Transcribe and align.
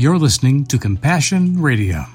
You're 0.00 0.16
listening 0.16 0.64
to 0.68 0.78
Compassion 0.78 1.60
Radio. 1.60 2.06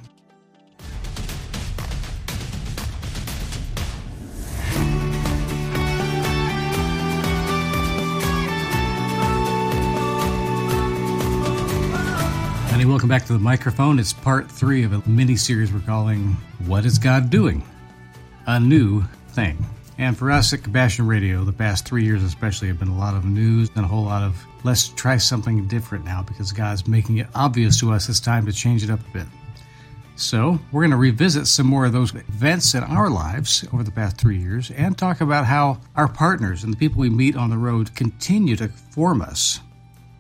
And 12.72 12.90
welcome 12.90 13.08
back 13.08 13.26
to 13.26 13.34
the 13.34 13.38
microphone. 13.38 14.00
It's 14.00 14.14
part 14.14 14.52
three 14.52 14.82
of 14.82 14.92
a 14.92 15.08
mini 15.08 15.36
series 15.36 15.72
we're 15.72 15.80
calling 15.82 16.38
What 16.66 16.86
is 16.86 16.98
God 16.98 17.30
Doing? 17.30 17.64
A 18.48 18.60
New 18.60 19.04
Thing. 19.28 19.64
And 19.98 20.18
for 20.18 20.30
us 20.30 20.52
at 20.54 20.64
Compassion 20.64 21.08
Radio, 21.08 21.44
the 21.44 21.54
past 21.54 21.86
three 21.88 22.04
years 22.04 22.22
especially 22.24 22.68
have 22.68 22.80
been 22.80 22.90
a 22.90 22.98
lot 22.98 23.16
of 23.16 23.24
news 23.24 23.70
and 23.76 23.86
a 23.86 23.88
whole 23.88 24.04
lot 24.04 24.24
of 24.24 24.46
let's 24.64 24.90
try 24.90 25.18
something 25.18 25.68
different 25.68 26.04
now 26.04 26.24
because 26.24 26.52
God's 26.52 26.88
making 26.88 27.18
it 27.18 27.28
obvious 27.34 27.80
to 27.80 27.92
us 27.94 28.10
it's 28.10 28.20
time 28.20 28.46
to 28.46 28.54
change 28.54 28.84
it 28.84 28.90
up 28.90 29.00
a 29.00 29.12
bit. 29.12 29.28
So, 30.18 30.60
we're 30.72 30.84
going 30.84 30.92
to 30.92 30.98
revisit 30.98 31.46
some 31.46 31.68
more 31.68 31.86
of 31.86 31.92
those 31.92 32.16
events 32.16 32.74
in 32.74 32.84
our 32.84 33.10
lives 33.10 33.66
over 33.74 33.84
the 33.84 33.92
past 33.92 34.18
three 34.18 34.38
years 34.38 34.72
and 34.72 34.98
talk 34.98 35.20
about 35.20 35.46
how 35.46 35.82
our 35.98 36.08
partners 36.08 36.64
and 36.64 36.72
the 36.72 36.78
people 36.78 37.02
we 37.02 37.10
meet 37.10 37.36
on 37.36 37.50
the 37.50 37.58
road 37.58 37.94
continue 37.96 38.56
to 38.56 38.70
form 38.70 39.22
us 39.22 39.60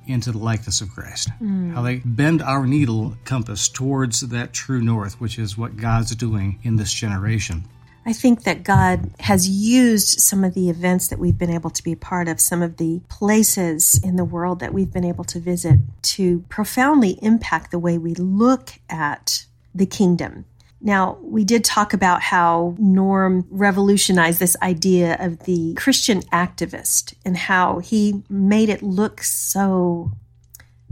into 0.06 0.34
the 0.34 0.38
likeness 0.38 0.82
of 0.82 0.90
Christ. 0.90 1.30
Mm. 1.42 1.74
How 1.74 1.82
they 1.82 1.98
bend 2.04 2.42
our 2.42 2.68
needle 2.68 3.16
compass 3.24 3.70
towards 3.70 4.20
that 4.20 4.52
true 4.52 4.82
north, 4.82 5.20
which 5.22 5.40
is 5.40 5.58
what 5.58 5.78
God's 5.78 6.14
doing 6.14 6.60
in 6.64 6.76
this 6.76 6.94
generation. 6.94 7.64
I 8.06 8.14
think 8.14 8.44
that 8.44 8.64
God 8.64 9.10
has 9.20 9.50
used 9.50 10.20
some 10.22 10.44
of 10.44 10.54
the 10.54 10.70
events 10.70 11.08
that 11.08 11.18
we've 11.18 11.38
been 11.38 11.50
able 11.50 11.72
to 11.72 11.84
be 11.84 11.96
part 11.96 12.28
of, 12.28 12.40
some 12.40 12.62
of 12.62 12.78
the 12.78 13.02
places 13.10 14.00
in 14.04 14.16
the 14.16 14.24
world 14.24 14.60
that 14.60 14.74
we've 14.74 14.94
been 14.94 15.04
able 15.04 15.24
to 15.26 15.40
visit 15.40 15.80
to 16.04 16.42
profoundly 16.48 17.18
impact 17.24 17.72
the 17.72 17.80
way 17.80 17.98
we 17.98 18.14
look 18.14 18.74
at 18.90 19.46
the 19.74 19.88
kingdom. 19.88 20.46
Now, 20.80 21.18
we 21.22 21.44
did 21.44 21.64
talk 21.64 21.94
about 21.94 22.22
how 22.22 22.76
Norm 22.78 23.48
revolutionized 23.50 24.40
this 24.40 24.56
idea 24.62 25.18
of 25.20 25.40
the 25.46 25.74
Christian 25.74 26.22
activist 26.24 27.16
and 27.26 27.36
how 27.36 27.80
he 27.80 28.22
made 28.30 28.70
it 28.70 28.84
look 28.84 29.24
so 29.24 30.12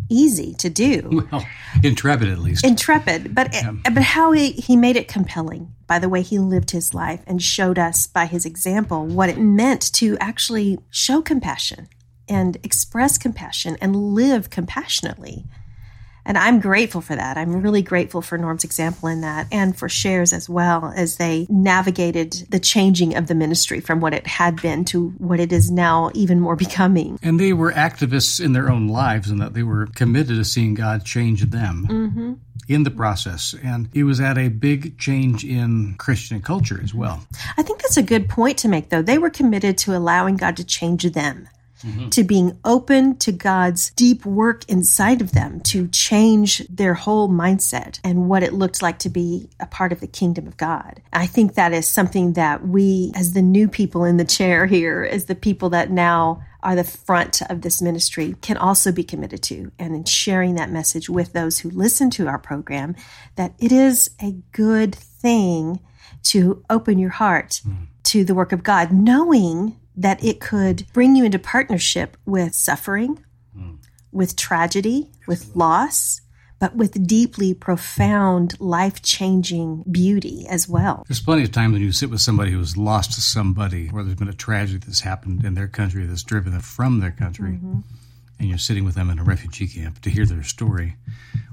easy 0.09 0.53
to 0.55 0.69
do. 0.69 1.27
Well, 1.31 1.45
intrepid 1.83 2.29
at 2.29 2.39
least. 2.39 2.65
Intrepid, 2.65 3.33
but 3.33 3.53
yeah. 3.53 3.71
but 3.83 4.03
how 4.03 4.31
he, 4.31 4.51
he 4.51 4.75
made 4.75 4.95
it 4.95 5.07
compelling 5.07 5.73
by 5.87 5.99
the 5.99 6.09
way 6.09 6.21
he 6.21 6.39
lived 6.39 6.71
his 6.71 6.93
life 6.93 7.21
and 7.27 7.41
showed 7.41 7.77
us 7.77 8.07
by 8.07 8.25
his 8.25 8.45
example 8.45 9.05
what 9.05 9.29
it 9.29 9.37
meant 9.37 9.93
to 9.93 10.17
actually 10.19 10.79
show 10.89 11.21
compassion 11.21 11.87
and 12.27 12.57
express 12.63 13.17
compassion 13.17 13.77
and 13.81 13.95
live 13.95 14.49
compassionately. 14.49 15.45
And 16.25 16.37
I'm 16.37 16.59
grateful 16.59 17.01
for 17.01 17.15
that. 17.15 17.37
I'm 17.37 17.61
really 17.61 17.81
grateful 17.81 18.21
for 18.21 18.37
Norm's 18.37 18.63
example 18.63 19.09
in 19.09 19.21
that 19.21 19.47
and 19.51 19.77
for 19.77 19.89
shares 19.89 20.33
as 20.33 20.49
well 20.49 20.93
as 20.95 21.17
they 21.17 21.47
navigated 21.49 22.33
the 22.49 22.59
changing 22.59 23.15
of 23.15 23.27
the 23.27 23.35
ministry 23.35 23.79
from 23.79 23.99
what 23.99 24.13
it 24.13 24.25
had 24.25 24.61
been 24.61 24.85
to 24.85 25.09
what 25.17 25.39
it 25.39 25.51
is 25.51 25.69
now 25.69 26.11
even 26.13 26.39
more 26.39 26.55
becoming. 26.55 27.19
And 27.21 27.39
they 27.39 27.53
were 27.53 27.71
activists 27.71 28.43
in 28.43 28.53
their 28.53 28.69
own 28.69 28.87
lives 28.87 29.29
and 29.29 29.41
that 29.41 29.53
they 29.53 29.63
were 29.63 29.87
committed 29.87 30.37
to 30.37 30.45
seeing 30.45 30.73
God 30.73 31.05
change 31.05 31.41
them. 31.41 31.87
Mm-hmm 31.89 32.33
in 32.69 32.83
the 32.83 32.91
process. 32.91 33.53
And 33.61 33.89
it 33.93 34.03
was 34.03 34.21
at 34.21 34.37
a 34.37 34.47
big 34.47 34.97
change 34.97 35.43
in 35.43 35.95
Christian 35.97 36.41
culture 36.41 36.79
as 36.81 36.93
well. 36.93 37.25
I 37.57 37.63
think 37.63 37.81
that's 37.81 37.97
a 37.97 38.03
good 38.03 38.29
point 38.29 38.57
to 38.59 38.69
make, 38.69 38.89
though. 38.89 39.01
They 39.01 39.17
were 39.17 39.29
committed 39.29 39.77
to 39.79 39.95
allowing 39.95 40.37
God 40.37 40.55
to 40.57 40.63
change 40.63 41.03
them 41.03 41.49
mm-hmm. 41.83 42.09
to 42.09 42.23
being 42.23 42.57
open 42.63 43.17
to 43.17 43.31
God's 43.31 43.91
deep 43.91 44.25
work 44.25 44.67
inside 44.69 45.21
of 45.21 45.33
them 45.33 45.59
to 45.61 45.87
change 45.89 46.67
their 46.67 46.93
whole 46.93 47.29
mindset 47.29 47.99
and 48.03 48.29
what 48.29 48.43
it 48.43 48.53
looked 48.53 48.81
like 48.81 48.99
to 48.99 49.09
be 49.09 49.49
a 49.59 49.65
part 49.65 49.91
of 49.91 49.99
the 49.99 50.07
kingdom 50.07 50.47
of 50.47 50.57
God. 50.57 51.01
I 51.11 51.27
think 51.27 51.55
that 51.55 51.73
is 51.73 51.87
something 51.87 52.33
that 52.33 52.67
we, 52.67 53.11
as 53.15 53.33
the 53.33 53.41
new 53.41 53.67
people 53.67 54.03
in 54.05 54.17
the 54.17 54.25
chair 54.25 54.65
here, 54.65 55.03
as 55.03 55.25
the 55.25 55.35
people 55.35 55.69
that 55.71 55.91
now 55.91 56.43
are 56.63 56.75
the 56.75 56.83
front 56.83 57.41
of 57.49 57.61
this 57.61 57.81
ministry 57.81 58.35
can 58.41 58.57
also 58.57 58.91
be 58.91 59.03
committed 59.03 59.43
to 59.43 59.71
and 59.77 59.93
in 59.93 60.05
sharing 60.05 60.55
that 60.55 60.71
message 60.71 61.09
with 61.09 61.33
those 61.33 61.59
who 61.59 61.69
listen 61.69 62.09
to 62.09 62.27
our 62.27 62.39
program 62.39 62.95
that 63.35 63.53
it 63.59 63.71
is 63.71 64.09
a 64.21 64.31
good 64.53 64.95
thing 64.95 65.79
to 66.23 66.63
open 66.69 66.97
your 66.97 67.09
heart 67.09 67.61
mm. 67.67 67.87
to 68.03 68.23
the 68.23 68.33
work 68.33 68.51
of 68.51 68.63
God, 68.63 68.91
knowing 68.91 69.77
that 69.95 70.23
it 70.23 70.39
could 70.39 70.85
bring 70.93 71.15
you 71.15 71.25
into 71.25 71.39
partnership 71.39 72.17
with 72.25 72.53
suffering, 72.53 73.23
mm. 73.57 73.77
with 74.11 74.35
tragedy, 74.35 75.11
with 75.27 75.55
loss, 75.55 76.21
but 76.59 76.75
with 76.75 77.05
deeply 77.05 77.53
profound, 77.53 78.59
life 78.59 79.01
changing 79.01 79.83
beauty 79.91 80.45
as 80.49 80.67
well. 80.69 81.03
There's 81.07 81.19
plenty 81.19 81.43
of 81.43 81.51
times 81.51 81.73
when 81.73 81.81
you 81.81 81.91
sit 81.91 82.09
with 82.09 82.21
somebody 82.21 82.51
who's 82.51 82.77
lost 82.77 83.11
somebody, 83.11 83.89
or 83.93 84.01
there's 84.01 84.17
been 84.17 84.29
a 84.29 84.33
tragedy 84.33 84.79
that's 84.79 85.01
happened 85.01 85.43
in 85.43 85.55
their 85.55 85.67
country 85.67 86.05
that's 86.05 86.23
driven 86.23 86.53
them 86.53 86.61
from 86.61 87.01
their 87.01 87.11
country, 87.11 87.51
mm-hmm. 87.51 87.79
and 88.39 88.49
you're 88.49 88.57
sitting 88.57 88.85
with 88.85 88.95
them 88.95 89.09
in 89.09 89.19
a 89.19 89.23
refugee 89.23 89.67
camp 89.67 89.99
to 90.01 90.09
hear 90.09 90.25
their 90.25 90.43
story, 90.43 90.95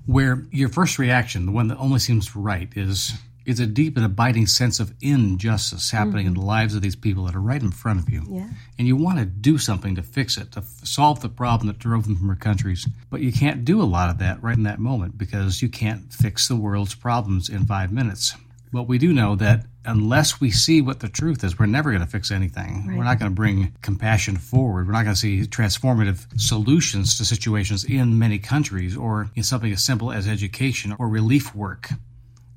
where 0.06 0.46
your 0.52 0.68
first 0.68 0.98
reaction, 0.98 1.44
the 1.44 1.52
one 1.52 1.68
that 1.68 1.78
only 1.78 1.98
seems 1.98 2.36
right, 2.36 2.68
is 2.76 3.14
it's 3.50 3.60
a 3.60 3.66
deep 3.66 3.96
and 3.96 4.06
abiding 4.06 4.46
sense 4.46 4.80
of 4.80 4.94
injustice 5.00 5.90
happening 5.90 6.26
mm-hmm. 6.26 6.34
in 6.36 6.40
the 6.40 6.46
lives 6.46 6.74
of 6.74 6.82
these 6.82 6.96
people 6.96 7.24
that 7.24 7.34
are 7.34 7.40
right 7.40 7.60
in 7.60 7.70
front 7.70 8.00
of 8.00 8.08
you. 8.08 8.24
Yeah. 8.28 8.48
And 8.78 8.86
you 8.86 8.96
want 8.96 9.18
to 9.18 9.24
do 9.24 9.58
something 9.58 9.96
to 9.96 10.02
fix 10.02 10.36
it, 10.36 10.52
to 10.52 10.60
f- 10.60 10.84
solve 10.84 11.20
the 11.20 11.28
problem 11.28 11.66
that 11.66 11.78
drove 11.78 12.04
them 12.04 12.16
from 12.16 12.28
their 12.28 12.36
countries. 12.36 12.88
But 13.10 13.20
you 13.20 13.32
can't 13.32 13.64
do 13.64 13.82
a 13.82 13.84
lot 13.84 14.10
of 14.10 14.18
that 14.18 14.42
right 14.42 14.56
in 14.56 14.62
that 14.62 14.78
moment 14.78 15.18
because 15.18 15.60
you 15.60 15.68
can't 15.68 16.12
fix 16.12 16.48
the 16.48 16.56
world's 16.56 16.94
problems 16.94 17.48
in 17.48 17.66
five 17.66 17.92
minutes. 17.92 18.34
But 18.72 18.84
we 18.84 18.98
do 18.98 19.12
know 19.12 19.34
that 19.36 19.66
unless 19.84 20.40
we 20.40 20.50
see 20.50 20.80
what 20.80 21.00
the 21.00 21.08
truth 21.08 21.42
is, 21.42 21.58
we're 21.58 21.66
never 21.66 21.90
going 21.90 22.04
to 22.04 22.08
fix 22.08 22.30
anything. 22.30 22.86
Right. 22.86 22.98
We're 22.98 23.04
not 23.04 23.18
going 23.18 23.32
to 23.32 23.34
bring 23.34 23.74
compassion 23.82 24.36
forward. 24.36 24.86
We're 24.86 24.92
not 24.92 25.02
going 25.02 25.14
to 25.14 25.20
see 25.20 25.42
transformative 25.42 26.26
solutions 26.40 27.18
to 27.18 27.24
situations 27.24 27.84
in 27.84 28.18
many 28.18 28.38
countries 28.38 28.96
or 28.96 29.30
in 29.34 29.42
something 29.42 29.72
as 29.72 29.82
simple 29.84 30.12
as 30.12 30.28
education 30.28 30.94
or 30.98 31.08
relief 31.08 31.54
work 31.54 31.90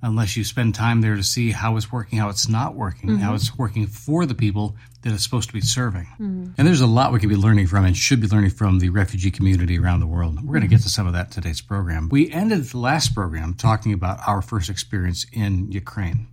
unless 0.04 0.36
you 0.36 0.44
spend 0.44 0.76
time 0.76 1.02
there 1.02 1.16
to 1.16 1.24
see 1.24 1.52
how 1.52 1.78
it's 1.78 1.92
working, 1.92 2.20
how 2.20 2.30
it's 2.30 2.50
not 2.50 2.76
working, 2.76 3.10
mm-hmm. 3.10 3.20
how 3.20 3.34
it's 3.34 3.58
working 3.58 3.88
for 3.88 4.26
the 4.26 4.36
people 4.36 4.76
that 5.02 5.14
it's 5.14 5.24
supposed 5.24 5.48
to 5.48 5.54
be 5.54 5.62
serving. 5.62 6.06
Mm-hmm. 6.20 6.52
And 6.58 6.68
there's 6.68 6.82
a 6.82 6.88
lot 6.88 7.14
we 7.14 7.20
could 7.20 7.30
be 7.30 7.36
learning 7.36 7.68
from 7.68 7.86
and 7.86 7.96
should 7.96 8.20
be 8.20 8.28
learning 8.28 8.52
from 8.52 8.80
the 8.80 8.90
refugee 8.90 9.32
community 9.32 9.80
around 9.80 10.02
the 10.02 10.08
world. 10.08 10.36
We're 10.44 10.54
going 10.54 10.62
to 10.62 10.68
get 10.68 10.82
to 10.82 10.90
some 10.90 11.08
of 11.08 11.14
that 11.14 11.32
today's 11.32 11.62
program. 11.62 12.10
We 12.10 12.30
ended 12.30 12.66
the 12.66 12.78
last 12.78 13.16
program 13.16 13.54
talking 13.54 13.94
about 13.94 14.20
our 14.28 14.42
first 14.42 14.70
experience 14.70 15.26
in 15.32 15.72
Ukraine. 15.72 16.28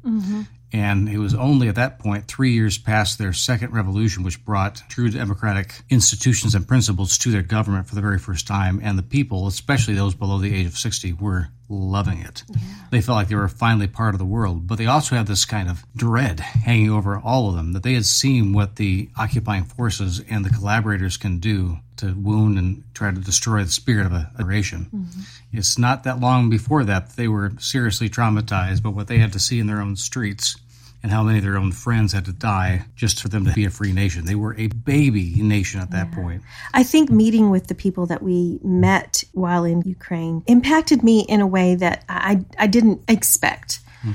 And 0.73 1.09
it 1.09 1.19
was 1.19 1.35
only 1.35 1.69
at 1.69 1.75
that 1.75 1.99
point, 1.99 2.27
three 2.27 2.53
years 2.53 2.79
past 2.79 3.19
their 3.19 3.33
second 3.33 3.73
revolution, 3.73 4.23
which 4.23 4.45
brought 4.45 4.83
true 4.89 5.11
democratic 5.11 5.83
institutions 5.91 6.55
and 6.55 6.67
principles 6.67 7.19
to 7.19 7.31
their 7.31 7.43
government 7.43 7.89
for 7.89 7.95
the 7.95 8.01
very 8.01 8.19
first 8.19 8.47
time. 8.47 8.81
And 8.83 8.97
the 8.97 9.03
people, 9.03 9.47
especially 9.47 9.95
those 9.95 10.15
below 10.15 10.39
the 10.39 10.55
age 10.55 10.67
of 10.67 10.79
60, 10.79 11.15
were 11.15 11.49
loving 11.69 12.21
it. 12.21 12.45
Yeah. 12.49 12.59
They 12.91 13.01
felt 13.01 13.17
like 13.17 13.29
they 13.29 13.35
were 13.37 13.49
finally 13.49 13.87
part 13.87 14.15
of 14.15 14.19
the 14.19 14.25
world. 14.25 14.67
But 14.67 14.79
they 14.79 14.87
also 14.87 15.17
had 15.17 15.27
this 15.27 15.45
kind 15.45 15.69
of 15.69 15.85
dread 15.97 16.41
hanging 16.41 16.91
over 16.91 17.19
all 17.19 17.49
of 17.49 17.57
them 17.57 17.73
that 17.73 17.83
they 17.83 17.95
had 17.95 18.07
seen 18.07 18.53
what 18.53 18.77
the 18.77 19.09
occupying 19.17 19.65
forces 19.65 20.23
and 20.29 20.45
the 20.45 20.51
collaborators 20.51 21.17
can 21.17 21.39
do 21.39 21.79
to 22.01 22.13
wound 22.15 22.59
and 22.59 22.83
try 22.95 23.11
to 23.11 23.21
destroy 23.21 23.65
the 23.65 23.71
spirit 23.71 24.07
of 24.07 24.13
a, 24.13 24.31
nation. 24.45 24.89
Mm-hmm. 24.93 25.21
It's 25.53 25.79
not 25.79 26.05
that 26.05 26.21
long 26.21 26.51
before 26.51 26.85
that 26.85 27.17
they 27.17 27.29
were 27.29 27.53
seriously 27.59 28.09
traumatized, 28.09 28.83
but 28.83 28.91
what 28.91 29.07
they 29.07 29.19
had 29.19 29.33
to 29.35 29.39
see 29.39 29.61
in 29.61 29.67
their 29.67 29.81
own 29.81 29.97
streets 29.97 30.57
and 31.03 31.11
how 31.11 31.23
many 31.23 31.39
of 31.39 31.45
their 31.45 31.57
own 31.57 31.73
friends 31.73 32.13
had 32.13 32.27
to 32.27 32.33
die 32.33 32.85
just 32.95 33.23
for 33.23 33.29
them 33.29 33.45
to 33.47 33.53
be 33.53 33.65
a 33.65 33.71
free 33.71 33.93
nation. 33.93 34.27
They 34.27 34.35
were 34.35 34.55
a 34.57 34.67
baby 34.67 35.35
nation 35.43 35.81
at 35.81 35.91
that 35.93 36.09
yeah. 36.09 36.15
point. 36.15 36.43
I 36.75 36.83
think 36.83 37.11
meeting 37.11 37.51
with 37.51 37.69
the 37.69 37.75
people 37.75 38.07
that 38.07 38.23
we 38.23 38.59
met 38.63 39.25
while 39.33 39.65
in 39.65 39.83
Ukraine 39.83 40.43
impacted 40.47 41.03
me 41.03 41.21
in 41.21 41.41
a 41.41 41.47
way 41.47 41.75
that 41.77 42.05
I, 42.09 42.45
I 42.59 42.67
didn't 42.67 43.03
expect. 43.09 43.81
Hmm. 44.03 44.13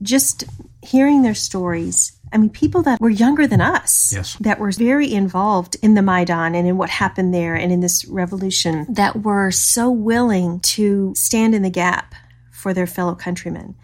Just 0.00 0.44
hearing 0.82 1.22
their 1.22 1.34
stories 1.34 2.12
I 2.32 2.38
mean, 2.38 2.50
people 2.50 2.82
that 2.82 3.00
were 3.00 3.10
younger 3.10 3.46
than 3.46 3.60
us, 3.60 4.12
yes. 4.14 4.36
that 4.40 4.58
were 4.58 4.72
very 4.72 5.12
involved 5.12 5.76
in 5.82 5.94
the 5.94 6.02
Maidan 6.02 6.54
and 6.54 6.66
in 6.66 6.76
what 6.76 6.90
happened 6.90 7.34
there 7.34 7.54
and 7.54 7.72
in 7.72 7.80
this 7.80 8.04
revolution, 8.06 8.86
that 8.88 9.22
were 9.22 9.50
so 9.50 9.90
willing 9.90 10.60
to 10.60 11.14
stand 11.14 11.54
in 11.54 11.62
the 11.62 11.70
gap 11.70 12.14
for 12.50 12.72
their 12.72 12.86
fellow 12.86 13.14
countrymen 13.14 13.74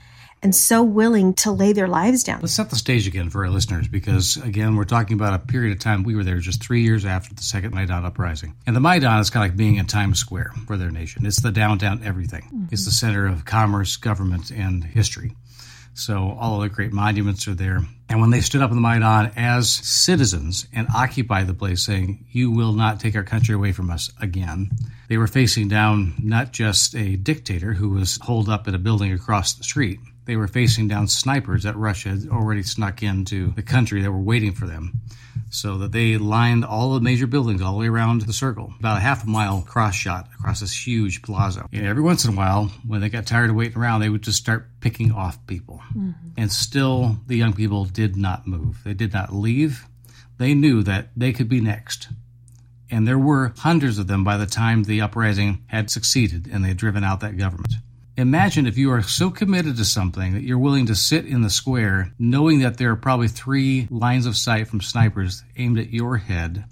and 0.43 0.55
so 0.55 0.83
willing 0.83 1.35
to 1.35 1.51
lay 1.51 1.73
their 1.73 1.89
lives 1.89 2.23
down. 2.23 2.41
Let's 2.41 2.55
set 2.55 2.71
the 2.71 2.77
stage 2.77 3.07
again 3.07 3.31
for 3.31 3.45
our 3.45 3.51
listeners 3.51 3.89
because, 3.89 4.37
again, 4.37 4.77
we're 4.77 4.85
talking 4.85 5.15
about 5.15 5.35
a 5.35 5.39
period 5.39 5.73
of 5.73 5.81
time. 5.81 6.03
We 6.05 6.15
were 6.15 6.25
there 6.25 6.39
just 6.39 6.63
three 6.63 6.83
years 6.83 7.05
after 7.05 7.35
the 7.35 7.43
second 7.43 7.75
Maidan 7.75 8.05
uprising. 8.05 8.55
And 8.67 8.77
the 8.77 8.81
Maidan 8.81 9.19
is 9.21 9.31
kind 9.31 9.45
of 9.45 9.51
like 9.51 9.57
being 9.57 9.77
in 9.77 9.87
Times 9.87 10.19
Square 10.19 10.53
for 10.67 10.77
their 10.77 10.91
nation. 10.91 11.27
It's 11.27 11.41
the 11.41 11.51
downtown 11.51 12.03
everything, 12.05 12.43
mm-hmm. 12.43 12.67
it's 12.71 12.85
the 12.85 12.91
center 12.91 13.27
of 13.27 13.45
commerce, 13.45 13.97
government, 13.97 14.51
and 14.51 14.85
history. 14.85 15.33
So 15.99 16.37
all 16.39 16.57
of 16.57 16.63
the 16.63 16.75
great 16.75 16.93
monuments 16.93 17.49
are 17.49 17.55
there. 17.55 17.81
And 18.09 18.21
when 18.21 18.31
they 18.31 18.41
stood 18.41 18.63
up 18.63 18.71
in 18.71 18.77
the 18.77 18.81
Maidan 18.81 19.33
as 19.37 19.69
citizens 19.69 20.67
and 20.73 20.87
occupied 20.95 21.49
the 21.49 21.55
place, 21.55 21.85
saying, 21.85 22.25
You 22.31 22.53
will 22.53 22.73
not 22.73 23.01
take 23.01 23.17
our 23.17 23.25
country 23.25 23.55
away 23.55 23.73
from 23.73 23.91
us 23.91 24.11
again, 24.21 24.71
they 25.09 25.19
were 25.19 25.27
facing 25.27 25.67
down 25.67 26.15
not 26.19 26.53
just 26.53 26.95
a 26.95 27.17
dictator 27.17 27.73
who 27.73 27.91
was 27.91 28.19
holed 28.23 28.49
up 28.49 28.69
in 28.69 28.75
a 28.75 28.79
building 28.79 29.13
across 29.13 29.55
the 29.55 29.65
street. 29.65 29.99
They 30.25 30.37
were 30.37 30.47
facing 30.47 30.87
down 30.87 31.09
snipers 31.09 31.65
that 31.65 31.77
Russia 31.77 32.11
had 32.11 32.29
already 32.29 32.63
snuck 32.63 33.03
into 33.03 33.53
the 33.53 33.63
country 33.63 34.01
that 34.03 34.13
were 34.13 34.19
waiting 34.19 34.53
for 34.53 34.67
them 34.67 35.01
so 35.51 35.79
that 35.79 35.93
they 35.93 36.19
lined 36.19 36.65
all 36.65 36.95
the 36.95 37.01
major 37.01 37.27
buildings 37.27 37.63
all 37.63 37.73
the 37.73 37.79
way 37.79 37.89
around 37.89 38.23
the 38.23 38.33
circle, 38.33 38.73
about 38.79 38.99
a 38.99 39.01
half 39.01 39.25
a 39.25 39.27
mile 39.27 39.63
cross 39.63 39.95
shot 39.95 40.29
across 40.39 40.61
this 40.61 40.87
huge 40.87 41.23
plaza. 41.23 41.67
And 41.73 41.87
every 41.87 42.03
once 42.03 42.25
in 42.25 42.35
a 42.35 42.37
while, 42.37 42.67
when 42.87 43.01
they 43.01 43.09
got 43.09 43.27
tired 43.27 43.51
of 43.51 43.57
waiting 43.57 43.79
around, 43.79 44.01
they 44.01 44.09
would 44.09 44.23
just 44.23 44.39
start 44.39 44.69
picking 44.81 45.13
off 45.13 45.45
people. 45.47 45.81
Mm-hmm. 45.91 46.13
And 46.37 46.53
still, 46.53 47.19
the 47.27 47.37
young 47.37 47.53
people 47.53 47.85
did 47.85 48.17
not 48.17 48.47
move. 48.47 48.83
They 48.85 48.95
did 48.95 49.13
not 49.13 49.33
leave. 49.33 49.87
They 50.39 50.55
knew 50.55 50.83
that 50.85 51.09
they 51.17 51.33
could 51.33 51.49
be 51.49 51.61
next. 51.61 52.09
And 52.91 53.07
there 53.07 53.19
were 53.19 53.53
hundreds 53.59 53.99
of 53.99 54.07
them 54.07 54.25
by 54.25 54.37
the 54.37 54.47
time 54.47 54.85
the 54.85 55.01
uprising 55.01 55.65
had 55.67 55.91
succeeded 55.91 56.49
and 56.51 56.65
they 56.65 56.69
had 56.69 56.77
driven 56.79 57.05
out 57.05 57.21
that 57.21 57.37
government. 57.37 57.75
Imagine 58.19 58.67
if 58.67 58.77
you 58.77 58.91
are 58.91 59.01
so 59.01 59.31
committed 59.31 59.77
to 59.77 59.85
something 59.85 60.35
that 60.35 60.43
you're 60.43 60.59
willing 60.59 60.87
to 60.87 60.97
sit 60.97 61.25
in 61.25 61.43
the 61.43 61.49
square 61.49 62.13
knowing 62.19 62.59
that 62.59 62.77
there 62.77 62.91
are 62.91 62.97
probably 62.97 63.29
three 63.29 63.87
lines 63.93 64.27
of 64.27 64.37
sight 64.37 64.67
from 64.67 64.81
snipers 64.81 65.45
aimed 65.57 65.79
at 65.79 65.91
your 65.91 66.17
head. 66.17 66.65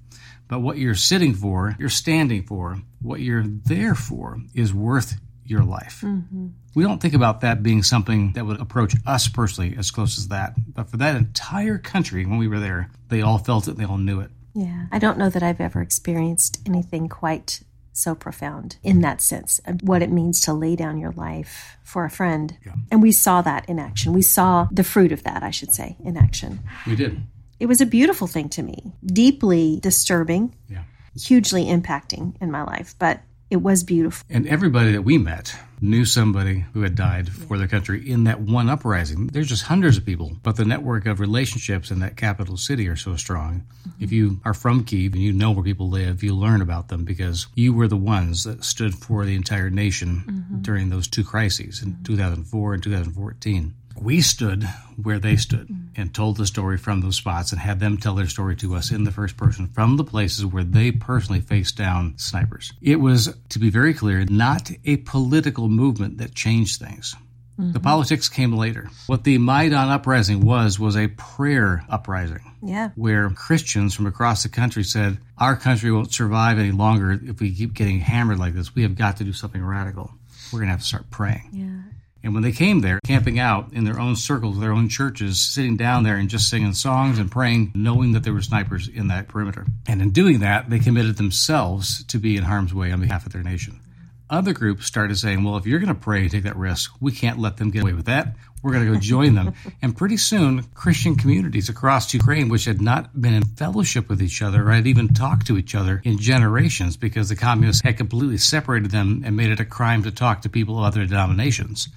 But 0.49 0.59
what 0.59 0.77
you're 0.77 0.97
sitting 0.97 1.35
for, 1.35 1.77
you're 1.79 1.89
standing 1.89 2.43
for, 2.43 2.81
what 3.01 3.21
you're 3.21 3.45
there 3.47 3.95
for 3.95 4.39
is 4.57 4.75
worth 4.75 5.21
your 5.45 5.63
life. 5.63 6.01
Mm-hmm. 6.05 6.49
We 6.75 6.83
don't 6.83 7.01
think 7.01 7.15
about 7.15 7.43
that 7.43 7.63
being 7.63 7.85
something 7.85 8.33
that 8.33 8.45
would 8.45 8.61
approach 8.61 8.97
us 9.07 9.29
personally 9.29 9.77
as 9.79 9.93
close 9.93 10.19
as 10.19 10.27
that. 10.29 10.55
But 10.75 10.91
for 10.91 10.97
that 10.97 11.15
entire 11.15 11.79
country, 11.79 12.27
when 12.27 12.39
we 12.39 12.49
were 12.49 12.59
there, 12.59 12.91
they 13.07 13.23
all 13.23 13.39
felt 13.39 13.69
it, 13.69 13.77
they 13.77 13.85
all 13.85 13.99
knew 13.99 14.19
it. 14.19 14.33
Yeah. 14.53 14.87
I 14.91 14.99
don't 14.99 15.17
know 15.17 15.31
that 15.31 15.45
I've 15.45 15.61
ever 15.61 15.81
experienced 15.81 16.61
anything 16.67 17.09
quite 17.09 17.61
so 17.97 18.15
profound 18.15 18.77
in 18.83 19.01
that 19.01 19.21
sense 19.21 19.61
of 19.67 19.83
what 19.83 20.03
it 20.03 20.11
means 20.11 20.41
to 20.43 20.53
lay 20.53 20.77
down 20.77 20.99
your 20.99 21.13
life 21.13 21.77
for 21.83 22.05
a 22.05 22.11
friend. 22.11 22.57
Yeah. 22.65 22.73
And 22.91 23.03
we 23.03 23.13
saw 23.13 23.43
that 23.43 23.69
in 23.69 23.79
action. 23.79 24.13
We 24.13 24.23
saw 24.23 24.69
the 24.71 24.85
fruit 24.85 25.13
of 25.13 25.23
that, 25.25 25.43
I 25.43 25.51
should 25.51 25.73
say, 25.73 25.97
in 26.05 26.17
action. 26.17 26.61
We 26.87 26.97
did. 26.97 27.21
It 27.59 27.67
was 27.67 27.81
a 27.81 27.87
beautiful 27.87 28.27
thing 28.27 28.49
to 28.51 28.63
me, 28.63 28.93
deeply 29.05 29.81
disturbing, 29.81 30.55
yeah. 30.69 30.83
hugely 31.19 31.65
impacting 31.65 32.35
in 32.41 32.51
my 32.51 32.63
life, 32.63 32.95
but 32.99 33.23
it 33.51 33.59
was 33.59 33.85
beautiful. 33.85 34.27
And 34.29 34.47
everybody 34.49 34.93
that 34.93 35.03
we 35.03 35.19
met 35.19 35.55
knew 35.81 36.05
somebody 36.05 36.65
who 36.73 36.83
had 36.83 36.95
died 36.95 37.29
for 37.29 37.59
their 37.59 37.69
country 37.69 38.11
in 38.11 38.25
that 38.25 38.41
one 38.41 38.69
uprising. 38.69 39.29
There's 39.29 39.49
just 39.49 39.65
hundreds 39.65 39.97
of 39.97 40.07
people, 40.07 40.33
but 40.43 40.57
the 40.57 40.65
network 40.65 41.07
of 41.07 41.21
relationships 41.21 41.91
in 41.91 42.01
that 42.01 42.17
capital 42.17 42.57
city 42.57 42.89
are 42.89 42.97
so 42.97 43.17
strong. 43.17 43.67
Mm-hmm. 43.87 44.05
If 44.05 44.13
you 44.13 44.41
are 44.45 44.55
from 44.55 44.85
Kiev 44.85 45.13
and 45.13 45.23
you 45.23 45.33
know 45.33 45.53
where 45.53 45.63
people 45.63 45.89
live, 45.89 46.23
you 46.23 46.35
learn 46.35 46.63
about 46.63 46.89
them 46.89 47.05
because 47.05 47.47
you 47.55 47.73
were 47.73 47.89
the 47.89 47.97
ones 47.97 48.45
that 48.45 48.65
stood 48.65 48.95
for 48.95 49.25
the 49.25 49.37
entire 49.37 49.71
nation 49.71 50.25
mm-hmm. 50.27 50.63
during 50.63 50.89
those 50.89 51.07
two 51.07 51.25
crises 51.25 51.83
in 51.83 52.03
2004 52.05 52.75
and 52.75 52.83
2014 52.83 53.75
we 54.01 54.21
stood 54.21 54.65
where 55.03 55.19
they 55.19 55.37
stood 55.37 55.69
and 55.97 56.15
told 56.15 56.37
the 56.37 56.47
story 56.47 56.77
from 56.77 57.01
those 57.01 57.17
spots 57.17 57.53
and 57.53 57.61
had 57.61 57.81
them 57.81 57.97
tell 57.97 58.15
their 58.15 58.29
story 58.29 58.57
to 58.57 58.75
us 58.75 58.91
in 58.91 59.05
the 59.05 59.11
first 59.11 59.37
person 59.37 59.67
from 59.69 59.97
the 59.97 60.05
places 60.05 60.45
where 60.45 60.65
they 60.65 60.91
personally 60.91 61.41
faced 61.41 61.77
down 61.77 62.15
snipers. 62.17 62.73
It 62.81 62.97
was, 62.97 63.35
to 63.51 63.59
be 63.59 63.71
very 63.71 63.95
clear, 63.95 64.25
not 64.25 64.71
a 64.85 64.99
political 64.99 65.69
movement 65.69 66.19
that 66.19 66.35
changed 66.35 66.81
things. 66.81 67.15
Mm-hmm. 67.59 67.73
The 67.73 67.81
politics 67.81 68.29
came 68.29 68.53
later. 68.53 68.91
What 69.07 69.25
the 69.25 69.39
Maidan 69.39 69.89
uprising 69.89 70.45
was, 70.45 70.79
was 70.79 70.97
a 70.97 71.09
prayer 71.09 71.85
uprising. 71.89 72.55
Yeah. 72.63 72.91
Where 72.97 73.31
Christians 73.31 73.95
from 73.95 74.07
across 74.07 74.43
the 74.43 74.51
country 74.51 74.85
said, 74.85 75.19
Our 75.39 75.57
country 75.57 75.91
won't 75.91 76.13
survive 76.13 76.59
any 76.59 76.73
longer 76.73 77.13
if 77.13 77.41
we 77.41 77.55
keep 77.55 77.73
getting 77.73 78.01
hammered 78.01 78.39
like 78.39 78.55
this. 78.55 78.75
We 78.75 78.83
have 78.83 78.97
got 78.97 79.17
to 79.19 79.25
do 79.25 79.33
something 79.33 79.65
radical. 79.65 80.11
We're 80.53 80.61
going 80.61 80.69
to 80.69 80.73
have 80.73 80.81
to 80.81 80.87
start 80.87 81.11
praying. 81.11 81.49
Yeah. 81.53 81.96
And 82.23 82.35
when 82.35 82.43
they 82.43 82.53
came 82.53 82.81
there, 82.81 82.99
camping 83.05 83.39
out 83.39 83.73
in 83.73 83.85
their 83.85 84.01
own 84.01 84.17
circles, 84.17 84.59
their 84.59 84.73
own 84.73 84.89
churches, 84.89 85.41
sitting 85.41 85.77
down 85.77 86.03
there 86.03 86.17
and 86.17 86.29
just 86.29 86.51
singing 86.51 86.73
songs 86.73 87.19
and 87.19 87.31
praying, 87.31 87.73
knowing 87.75 88.13
that 88.13 88.25
there 88.25 88.33
were 88.33 88.43
snipers 88.43 88.89
in 88.89 89.09
that 89.09 89.29
perimeter. 89.29 89.67
And 89.87 90.03
in 90.03 90.11
doing 90.11 90.41
that, 90.41 90.69
they 90.69 90.79
committed 90.79 91.17
themselves 91.17 92.03
to 92.05 92.19
be 92.19 92.37
in 92.37 92.43
harm's 92.43 92.75
way 92.75 92.91
on 92.91 93.01
behalf 93.01 93.27
of 93.27 93.33
their 93.33 93.43
nation. 93.43 93.81
Other 94.29 94.53
groups 94.53 94.87
started 94.87 95.17
saying, 95.17 95.45
well, 95.45 95.57
if 95.57 95.67
you're 95.67 95.79
going 95.79 95.95
to 95.95 95.95
pray 95.95 96.23
and 96.23 96.31
take 96.31 96.43
that 96.43 96.57
risk, 96.57 96.93
we 97.01 97.13
can't 97.13 97.39
let 97.39 97.59
them 97.59 97.71
get 97.71 97.83
away 97.83 97.93
with 97.93 98.07
that. 98.07 98.35
We're 98.61 98.73
going 98.73 98.87
to 98.87 98.93
go 98.95 98.99
join 98.99 99.35
them. 99.37 99.55
and 99.83 99.97
pretty 99.97 100.17
soon, 100.17 100.65
Christian 100.75 101.15
communities 101.15 101.69
across 101.69 102.13
Ukraine, 102.13 102.49
which 102.49 102.65
had 102.65 102.81
not 102.81 103.21
been 103.21 103.35
in 103.35 103.45
fellowship 103.45 104.09
with 104.09 104.21
each 104.21 104.43
other 104.43 104.67
or 104.67 104.73
had 104.73 104.89
even 104.89 105.15
talked 105.15 105.47
to 105.47 105.57
each 105.57 105.77
other 105.77 106.01
in 106.03 106.19
generations 106.19 106.97
because 106.97 107.29
the 107.29 107.37
communists 107.37 107.83
had 107.83 107.97
completely 107.97 108.39
separated 108.39 108.91
them 108.91 109.23
and 109.25 109.37
made 109.37 109.51
it 109.51 109.61
a 109.61 109.65
crime 109.65 110.03
to 110.03 110.11
talk 110.11 110.43
to 110.43 110.49
people 110.49 110.79
of 110.79 110.85
other 110.85 111.07
denominations, 111.07 111.89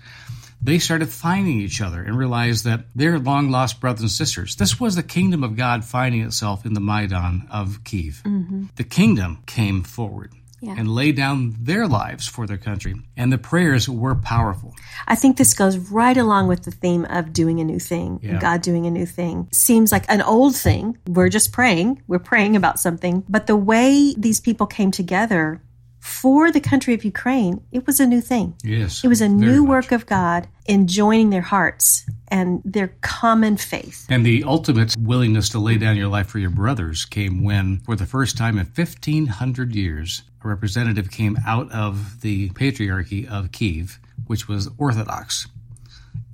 they 0.62 0.78
started 0.78 1.10
finding 1.10 1.60
each 1.60 1.82
other 1.82 2.04
and 2.04 2.16
realized 2.18 2.66
that 2.66 2.82
they're 2.94 3.18
long 3.18 3.50
lost 3.50 3.80
brothers 3.80 4.02
and 4.02 4.12
sisters. 4.12 4.56
This 4.58 4.80
was 4.80 4.96
the 4.96 5.04
kingdom 5.04 5.44
of 5.44 5.56
God 5.56 5.86
finding 5.86 6.22
itself 6.22 6.66
in 6.66 6.74
the 6.74 6.82
Maidan 6.82 7.48
of 7.50 7.84
Kiev. 7.84 8.22
Mm-hmm. 8.26 8.66
The 8.76 8.84
kingdom 8.84 9.42
came 9.48 9.84
forward 9.84 10.34
yeah. 10.62 10.76
and 10.78 10.88
lay 10.90 11.12
down 11.12 11.56
their 11.60 11.88
lives 11.88 12.28
for 12.28 12.46
their 12.46 12.58
country. 12.58 12.96
And 13.18 13.32
the 13.32 13.38
prayers 13.38 13.88
were 13.90 14.16
powerful. 14.16 14.76
I 15.08 15.16
think 15.16 15.38
this 15.38 15.54
goes 15.54 15.78
right 15.78 16.18
along 16.18 16.48
with 16.48 16.64
the 16.64 16.72
theme 16.72 17.06
of 17.06 17.34
doing 17.34 17.60
a 17.60 17.64
new 17.64 17.80
thing, 17.80 18.20
yeah. 18.22 18.40
God 18.40 18.62
doing 18.62 18.86
a 18.86 18.92
new 18.92 19.06
thing. 19.06 19.48
Seems 19.52 19.92
like 19.92 20.06
an 20.10 20.22
old 20.22 20.56
thing. 20.56 20.98
We're 21.08 21.30
just 21.30 21.52
praying, 21.52 22.04
we're 22.08 22.20
praying 22.20 22.56
about 22.56 22.80
something. 22.80 23.24
But 23.30 23.48
the 23.48 23.56
way 23.56 24.14
these 24.18 24.40
people 24.40 24.68
came 24.68 24.92
together 24.92 25.62
for 26.00 26.52
the 26.52 26.62
country 26.62 26.94
of 26.94 27.04
Ukraine, 27.04 27.62
it 27.72 27.86
was 27.86 28.00
a 28.00 28.08
new 28.08 28.22
thing. 28.22 28.56
Yes. 28.64 29.04
It 29.04 29.08
was 29.08 29.22
a 29.22 29.30
new 29.30 29.64
much. 29.64 29.70
work 29.70 29.92
of 29.92 30.06
God 30.06 30.48
in 30.66 30.88
joining 30.88 31.30
their 31.30 31.42
hearts 31.42 32.10
and 32.30 32.62
their 32.64 32.90
common 33.02 33.58
faith. 33.58 34.06
And 34.10 34.26
the 34.26 34.44
ultimate 34.46 34.96
willingness 34.98 35.50
to 35.50 35.60
lay 35.60 35.78
down 35.78 35.98
your 35.98 36.08
life 36.08 36.28
for 36.28 36.40
your 36.40 36.50
brothers 36.50 37.06
came 37.06 37.44
when, 37.44 37.80
for 37.80 37.96
the 37.96 38.06
first 38.06 38.38
time 38.38 38.58
in 38.58 38.66
1500 38.66 39.76
years, 39.76 40.24
a 40.44 40.48
representative 40.48 41.12
came 41.12 41.38
out 41.46 41.70
of 41.72 42.22
the 42.22 42.50
Patriarchy 42.52 43.30
of 43.30 43.52
Kiev, 43.52 44.00
which 44.28 44.48
was 44.48 44.70
Orthodox, 44.78 45.48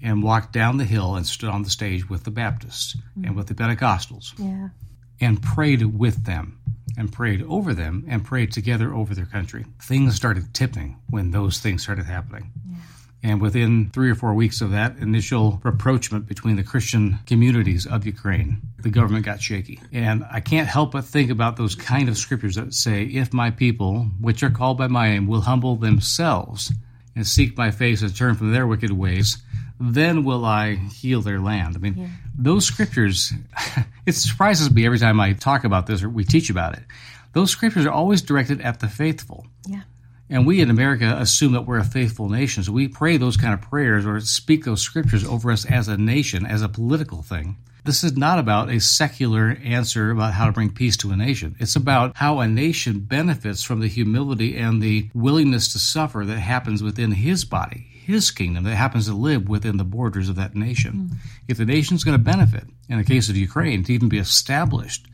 and 0.01 0.21
walked 0.21 0.53
down 0.53 0.77
the 0.77 0.85
hill 0.85 1.15
and 1.15 1.25
stood 1.25 1.50
on 1.50 1.63
the 1.63 1.69
stage 1.69 2.07
with 2.07 2.23
the 2.23 2.31
Baptists 2.31 2.95
mm-hmm. 2.95 3.25
and 3.25 3.35
with 3.35 3.47
the 3.47 3.56
Pentecostals. 3.56 4.33
Yeah. 4.38 4.69
And 5.19 5.41
prayed 5.41 5.81
with 5.81 6.25
them 6.25 6.59
and 6.97 7.12
prayed 7.12 7.44
over 7.44 7.74
them 7.74 8.06
and 8.07 8.24
prayed 8.24 8.51
together 8.51 8.94
over 8.94 9.13
their 9.13 9.25
country. 9.25 9.65
Things 9.81 10.15
started 10.15 10.53
tipping 10.53 11.00
when 11.09 11.31
those 11.31 11.59
things 11.59 11.83
started 11.83 12.06
happening. 12.06 12.52
Yeah. 12.69 12.78
And 13.25 13.42
within 13.42 13.90
three 13.90 14.11
or 14.11 14.14
four 14.14 14.35
weeks 14.35 14.61
of 14.61 14.69
that 14.69 14.97
initial 14.97 15.59
rapprochement 15.64 16.28
between 16.28 16.57
the 16.57 16.64
Christian 16.64 17.18
communities 17.25 17.87
of 17.87 18.06
Ukraine, 18.06 18.61
the 18.78 18.92
government 18.92 19.25
got 19.25 19.42
shaky. 19.42 19.80
And 19.92 20.23
I 20.31 20.42
can't 20.42 20.68
help 20.68 20.92
but 20.92 21.06
think 21.06 21.31
about 21.31 21.57
those 21.57 21.73
kind 21.73 22.07
of 22.07 22.19
scriptures 22.19 22.54
that 22.54 22.75
say, 22.75 23.04
If 23.04 23.33
my 23.33 23.49
people, 23.49 24.11
which 24.21 24.44
are 24.44 24.52
called 24.52 24.78
by 24.78 24.87
my 24.87 25.09
name, 25.09 25.25
will 25.25 25.42
humble 25.42 25.75
themselves 25.75 26.71
and 27.16 27.25
seek 27.25 27.57
my 27.57 27.71
face 27.71 28.04
and 28.04 28.16
turn 28.16 28.35
from 28.35 28.54
their 28.54 28.68
wicked 28.68 28.92
ways, 28.92 29.37
then 29.79 30.23
will 30.23 30.45
I 30.45 30.75
heal 30.75 31.21
their 31.21 31.39
land. 31.39 31.75
I 31.75 31.79
mean, 31.79 31.97
yeah. 31.97 32.07
those 32.37 32.65
scriptures, 32.65 33.33
it 34.05 34.13
surprises 34.13 34.71
me 34.71 34.85
every 34.85 34.99
time 34.99 35.19
I 35.19 35.33
talk 35.33 35.63
about 35.63 35.87
this 35.87 36.03
or 36.03 36.09
we 36.09 36.23
teach 36.23 36.49
about 36.49 36.77
it. 36.77 36.83
Those 37.33 37.51
scriptures 37.51 37.85
are 37.85 37.91
always 37.91 38.21
directed 38.21 38.61
at 38.61 38.79
the 38.79 38.87
faithful. 38.87 39.45
Yeah. 39.67 39.81
And 40.29 40.47
we 40.47 40.61
in 40.61 40.69
America 40.69 41.15
assume 41.19 41.51
that 41.51 41.63
we're 41.63 41.77
a 41.77 41.83
faithful 41.83 42.29
nation. 42.29 42.63
So 42.63 42.71
we 42.71 42.87
pray 42.87 43.17
those 43.17 43.37
kind 43.37 43.53
of 43.53 43.61
prayers 43.61 44.05
or 44.05 44.19
speak 44.21 44.63
those 44.63 44.81
scriptures 44.81 45.23
over 45.23 45.51
us 45.51 45.65
as 45.65 45.87
a 45.87 45.97
nation, 45.97 46.45
as 46.45 46.61
a 46.61 46.69
political 46.69 47.21
thing. 47.21 47.57
This 47.85 48.03
is 48.03 48.17
not 48.17 48.39
about 48.39 48.71
a 48.71 48.79
secular 48.79 49.59
answer 49.63 50.09
about 50.09 50.33
how 50.33 50.47
to 50.47 50.51
bring 50.51 50.71
peace 50.71 50.97
to 50.97 51.11
a 51.11 51.15
nation. 51.15 51.55
It's 51.59 51.75
about 51.75 52.15
how 52.15 52.39
a 52.39 52.47
nation 52.47 53.01
benefits 53.01 53.61
from 53.61 53.79
the 53.79 53.87
humility 53.87 54.57
and 54.57 54.81
the 54.81 55.11
willingness 55.13 55.71
to 55.73 55.79
suffer 55.79 56.25
that 56.25 56.39
happens 56.39 56.81
within 56.81 57.11
his 57.11 57.45
body, 57.45 57.85
his 58.06 58.30
kingdom 58.30 58.64
that 58.66 58.76
happens 58.76 59.07
to 59.07 59.16
live 59.16 59.50
within 59.50 59.78
the 59.78 59.83
borders 59.83 60.30
of 60.30 60.35
that 60.35 60.56
nation. 60.56 61.09
Mm. 61.09 61.18
If 61.47 61.57
the 61.57 61.66
nation's 61.66 62.04
going 62.04 62.18
to 62.18 62.24
benefit, 62.24 62.66
in 62.88 63.00
the 63.00 63.04
case 63.04 63.30
of 63.30 63.35
Ukraine, 63.35 63.83
to 63.83 63.94
even 63.94 64.09
be 64.09 64.19
established, 64.19 65.07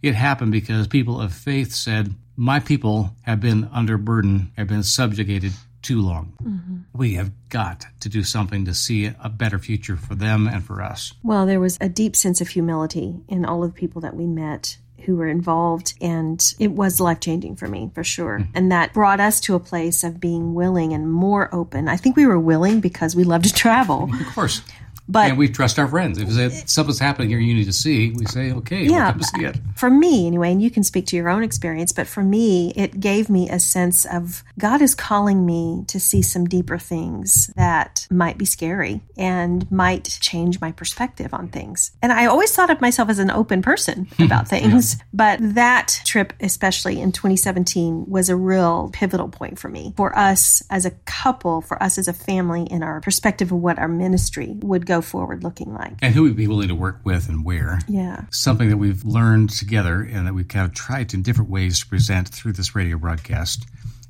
it 0.00 0.14
happened 0.14 0.50
because 0.50 0.88
people 0.88 1.20
of 1.20 1.34
faith 1.34 1.72
said, 1.72 2.14
My 2.34 2.58
people 2.58 3.14
have 3.22 3.40
been 3.40 3.68
under 3.70 3.98
burden, 3.98 4.50
have 4.56 4.66
been 4.66 4.82
subjugated 4.82 5.52
too 5.82 6.00
long. 6.00 6.32
Mm-hmm. 6.42 6.76
We 6.94 7.14
have 7.14 7.32
got 7.50 7.84
to 8.00 8.08
do 8.08 8.22
something 8.22 8.64
to 8.64 8.72
see 8.72 9.12
a 9.22 9.28
better 9.28 9.58
future 9.58 9.96
for 9.96 10.14
them 10.14 10.48
and 10.48 10.64
for 10.64 10.80
us. 10.80 11.12
Well, 11.22 11.44
there 11.44 11.60
was 11.60 11.76
a 11.82 11.88
deep 11.90 12.16
sense 12.16 12.40
of 12.40 12.48
humility 12.48 13.20
in 13.28 13.44
all 13.44 13.62
of 13.62 13.74
the 13.74 13.78
people 13.78 14.00
that 14.00 14.16
we 14.16 14.26
met 14.26 14.78
who 15.04 15.16
were 15.16 15.28
involved. 15.28 15.94
And 16.00 16.42
it 16.58 16.72
was 16.72 17.00
life 17.00 17.20
changing 17.20 17.56
for 17.56 17.68
me, 17.68 17.90
for 17.94 18.04
sure. 18.04 18.38
Mm-hmm. 18.38 18.52
And 18.54 18.72
that 18.72 18.92
brought 18.92 19.20
us 19.20 19.40
to 19.42 19.54
a 19.54 19.60
place 19.60 20.04
of 20.04 20.20
being 20.20 20.54
willing 20.54 20.92
and 20.92 21.10
more 21.10 21.52
open. 21.54 21.88
I 21.88 21.96
think 21.96 22.16
we 22.16 22.26
were 22.26 22.40
willing 22.40 22.80
because 22.80 23.16
we 23.16 23.24
love 23.24 23.42
to 23.42 23.52
travel. 23.52 24.10
Of 24.12 24.34
course. 24.34 24.62
But 25.08 25.28
and 25.30 25.38
we 25.38 25.48
trust 25.48 25.78
our 25.78 25.88
friends. 25.88 26.18
If 26.18 26.30
it- 26.38 26.70
something's 26.70 26.98
happening 26.98 27.28
here 27.28 27.38
you 27.38 27.54
need 27.54 27.64
to 27.64 27.72
see, 27.72 28.12
we 28.12 28.24
say, 28.26 28.52
okay, 28.52 28.84
Yeah. 28.84 28.90
we'll 28.90 29.12
come 29.12 29.18
to 29.20 29.24
see 29.26 29.44
it. 29.44 29.58
for 29.76 29.90
me 29.90 30.26
anyway, 30.26 30.52
and 30.52 30.62
you 30.62 30.70
can 30.70 30.84
speak 30.84 31.06
to 31.06 31.16
your 31.16 31.28
own 31.28 31.42
experience, 31.42 31.92
but 31.92 32.06
for 32.06 32.22
me, 32.22 32.72
it 32.76 33.00
gave 33.00 33.28
me 33.28 33.48
a 33.50 33.58
sense 33.58 34.04
of 34.04 34.44
God 34.58 34.80
is 34.80 34.94
calling 34.94 35.44
me 35.44 35.84
to 35.88 35.98
see 35.98 36.22
some 36.22 36.44
deeper 36.46 36.78
things 36.78 37.50
that 37.56 38.06
might 38.10 38.38
be 38.38 38.44
scary 38.44 39.00
and 39.16 39.70
might 39.72 40.04
change 40.20 40.60
my 40.60 40.70
perspective 40.72 41.34
on 41.34 41.48
things. 41.48 41.90
And 42.00 42.12
I 42.12 42.26
always 42.26 42.52
thought 42.54 42.70
of 42.70 42.80
myself 42.80 43.08
as 43.08 43.18
an 43.18 43.30
open 43.30 43.60
person 43.60 44.06
about 44.18 44.46
things, 44.48 44.96
but 45.12 45.38
that 45.54 46.00
trip, 46.04 46.32
especially 46.40 47.00
in 47.00 47.10
2017, 47.12 48.04
was 48.08 48.28
a 48.28 48.36
real 48.36 48.90
pivotal 48.92 49.28
point 49.28 49.58
for 49.58 49.68
me. 49.68 49.92
For 49.96 50.16
us 50.16 50.62
as 50.70 50.86
a 50.86 50.90
couple, 51.06 51.60
for 51.60 51.82
us 51.82 51.98
as 51.98 52.06
a 52.08 52.12
family, 52.12 52.62
in 52.70 52.82
our 52.82 53.00
perspective 53.00 53.50
of 53.52 53.58
what 53.58 53.78
our 53.78 53.88
ministry 53.88 54.54
would 54.60 54.86
go 54.86 54.91
forward 55.00 55.42
looking 55.42 55.72
like. 55.72 55.94
And 56.02 56.14
who 56.14 56.24
we'd 56.24 56.36
be 56.36 56.46
willing 56.46 56.68
to 56.68 56.74
work 56.74 57.00
with 57.04 57.28
and 57.28 57.44
where. 57.44 57.80
Yeah. 57.88 58.24
Something 58.30 58.68
that 58.68 58.76
we've 58.76 59.04
learned 59.04 59.50
together 59.50 60.02
and 60.02 60.26
that 60.26 60.34
we've 60.34 60.48
kind 60.48 60.66
of 60.66 60.74
tried 60.74 61.14
in 61.14 61.22
different 61.22 61.50
ways 61.50 61.80
to 61.80 61.86
present 61.86 62.28
through 62.28 62.52
this 62.52 62.74
radio 62.74 62.98
broadcast 62.98 63.66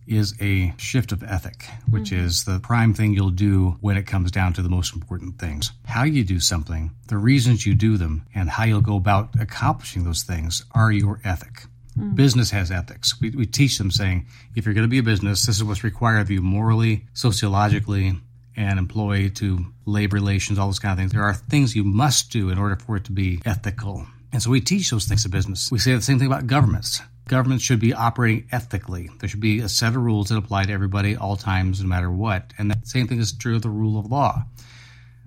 is 0.07 0.35
a 0.41 0.75
shift 0.79 1.13
of 1.13 1.23
ethic, 1.23 1.65
which 1.89 2.11
mm-hmm. 2.11 2.27
is 2.27 2.45
the 2.45 2.59
prime 2.61 2.93
thing 2.93 3.15
you'll 3.15 3.31
do 3.31 3.77
when 3.81 3.97
it 3.97 4.07
comes 4.07 4.31
down 4.31 4.53
to 4.53 4.63
the 4.63 4.69
most 4.69 4.95
important 4.95 5.39
things. 5.39 5.71
How 5.85 6.03
you 6.03 6.25
do 6.25 6.41
something, 6.41 6.91
the 7.07 7.17
reasons 7.17 7.65
you 7.65 7.75
do 7.75 7.97
them, 7.97 8.27
and 8.35 8.51
how 8.51 8.65
you'll 8.65 8.81
go 8.81 8.97
about 8.97 9.31
accomplishing 9.41 10.05
those 10.05 10.25
things 10.25 10.65
are 10.73 10.91
your 10.91 11.21
ethic. 11.25 11.67
Mm. 11.97 12.17
Business 12.17 12.51
has 12.51 12.71
ethics. 12.71 13.21
We, 13.21 13.31
we 13.31 13.47
teach 13.47 13.79
them 13.79 13.91
saying, 13.91 14.27
if 14.57 14.65
you're 14.65 14.75
going 14.75 14.87
to 14.87 14.91
be 14.91 14.99
a 14.99 15.03
business, 15.03 15.47
this 15.47 15.57
is 15.57 15.65
what's 15.65 15.85
required 15.85 16.21
of 16.21 16.31
you 16.31 16.43
morally, 16.43 17.05
sociologically, 17.13 18.15
and 18.57 18.79
employee 18.79 19.31
to 19.31 19.67
labor 19.87 20.15
relations, 20.15 20.59
all 20.59 20.67
those 20.67 20.79
kind 20.79 20.93
of 20.93 20.99
things. 20.99 21.13
There 21.13 21.23
are 21.23 21.35
things 21.35 21.77
you 21.77 21.85
must 21.85 22.31
do 22.31 22.51
in 22.51 22.59
order 22.59 22.77
for 22.77 22.97
it 22.97 23.05
to 23.05 23.13
be 23.13 23.41
ethical. 23.45 24.07
And 24.33 24.43
so 24.43 24.51
we 24.51 24.61
teach 24.61 24.91
those 24.91 25.07
things 25.07 25.23
to 25.25 25.29
business. 25.29 25.71
We 25.71 25.79
say 25.79 25.95
the 25.95 26.03
same 26.03 26.19
thing 26.19 26.27
about 26.27 26.47
governments. 26.47 27.03
Governments 27.29 27.65
should 27.65 27.81
be 27.81 27.95
operating 27.95 28.49
ethically. 28.51 29.11
There 29.21 29.29
should 29.29 29.41
be 29.41 29.61
a 29.61 29.69
set 29.69 29.95
of 29.95 30.03
rules 30.03 30.29
that 30.29 30.39
apply 30.39 30.65
to 30.65 30.73
everybody, 30.73 31.17
all 31.17 31.37
times, 31.37 31.81
no 31.81 31.89
matter 31.89 32.11
what. 32.11 32.53
And 32.59 32.71
the 32.71 32.79
same 32.85 33.07
thing 33.07 33.21
is 33.21 33.33
true 33.33 33.57
of 33.57 33.63
the 33.63 33.71
rule 33.71 33.99
of 33.99 34.11
law. 34.11 34.45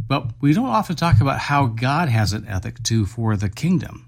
But 0.07 0.31
we 0.41 0.53
don't 0.53 0.65
often 0.65 0.95
talk 0.95 1.21
about 1.21 1.39
how 1.39 1.67
God 1.67 2.09
has 2.09 2.33
an 2.33 2.47
ethic 2.47 2.83
too 2.83 3.05
for 3.05 3.37
the 3.37 3.49
kingdom. 3.49 4.07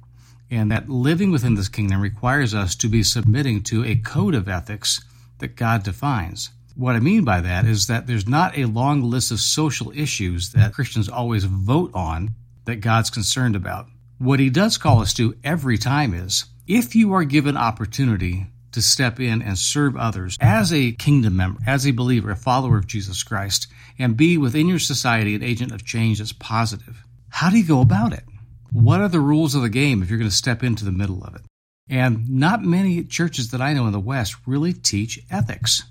And 0.50 0.72
that 0.72 0.90
living 0.90 1.32
within 1.32 1.56
this 1.56 1.70
kingdom 1.70 2.02
requires 2.02 2.54
us 2.54 2.76
to 2.76 2.90
be 2.90 3.04
submitting 3.04 3.64
to 3.64 3.84
a 3.84 3.96
code 3.96 4.36
of 4.36 4.48
ethics 4.48 5.04
that 5.40 5.56
God 5.56 5.84
defines. 5.84 6.52
What 6.78 6.96
I 6.96 7.00
mean 7.00 7.24
by 7.24 7.42
that 7.42 7.66
is 7.66 7.88
that 7.88 8.06
there's 8.06 8.28
not 8.28 8.56
a 8.56 8.66
long 8.66 9.02
list 9.02 9.32
of 9.32 9.40
social 9.40 9.92
issues 9.96 10.52
that 10.52 10.76
Christians 10.76 11.10
always 11.10 11.44
vote 11.44 11.90
on 11.96 12.36
that 12.66 12.82
God's 12.82 13.10
concerned 13.10 13.56
about. 13.56 13.88
What 14.20 14.40
he 14.40 14.52
does 14.52 14.78
call 14.78 15.02
us 15.02 15.12
to 15.16 15.36
every 15.44 15.80
time 15.80 16.14
is 16.14 16.46
if 16.68 16.96
you 16.96 17.14
are 17.14 17.24
given 17.24 17.58
opportunity 17.58 18.46
to 18.74 18.82
step 18.84 19.20
in 19.20 19.42
and 19.42 19.58
serve 19.58 19.98
others 19.98 20.38
as 20.40 20.72
a 20.72 20.92
kingdom 20.92 21.38
member, 21.38 21.60
as 21.66 21.88
a 21.88 21.92
believer, 21.92 22.30
a 22.30 22.36
follower 22.36 22.78
of 22.78 22.86
Jesus 22.86 23.24
Christ, 23.24 23.66
and 23.98 24.16
be 24.16 24.38
within 24.38 24.68
your 24.68 24.78
society 24.78 25.34
an 25.34 25.42
agent 25.42 25.72
of 25.72 25.84
change 25.84 26.20
that's 26.20 26.32
positive, 26.32 27.04
how 27.30 27.50
do 27.50 27.58
you 27.58 27.66
go 27.66 27.82
about 27.82 28.14
it? 28.14 28.24
What 28.72 29.02
are 29.02 29.10
the 29.10 29.20
rules 29.20 29.56
of 29.56 29.64
the 29.64 29.70
game 29.70 30.04
if 30.04 30.12
you're 30.12 30.20
going 30.20 30.30
to 30.30 30.36
step 30.36 30.62
into 30.64 30.86
the 30.86 30.92
middle 30.92 31.24
of 31.24 31.34
it? 31.34 31.42
And 31.90 32.30
not 32.30 32.62
many 32.62 33.04
churches 33.04 33.50
that 33.50 33.62
I 33.62 33.74
know 33.74 33.88
in 33.88 33.94
the 33.94 34.00
West 34.00 34.36
really 34.46 34.74
teach 34.74 35.20
ethics. 35.32 35.82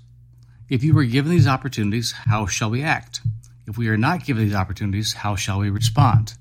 If 0.69 0.83
you 0.83 0.93
were 0.93 1.05
given 1.05 1.31
these 1.31 1.47
opportunities, 1.47 2.11
how 2.11 2.45
shall 2.45 2.69
we 2.69 2.83
act? 2.83 3.21
If 3.67 3.77
we 3.77 3.87
are 3.87 3.97
not 3.97 4.25
given 4.25 4.43
these 4.43 4.55
opportunities, 4.55 5.13
how 5.13 5.35
shall 5.35 5.59
we 5.59 5.69
respond? 5.69 6.33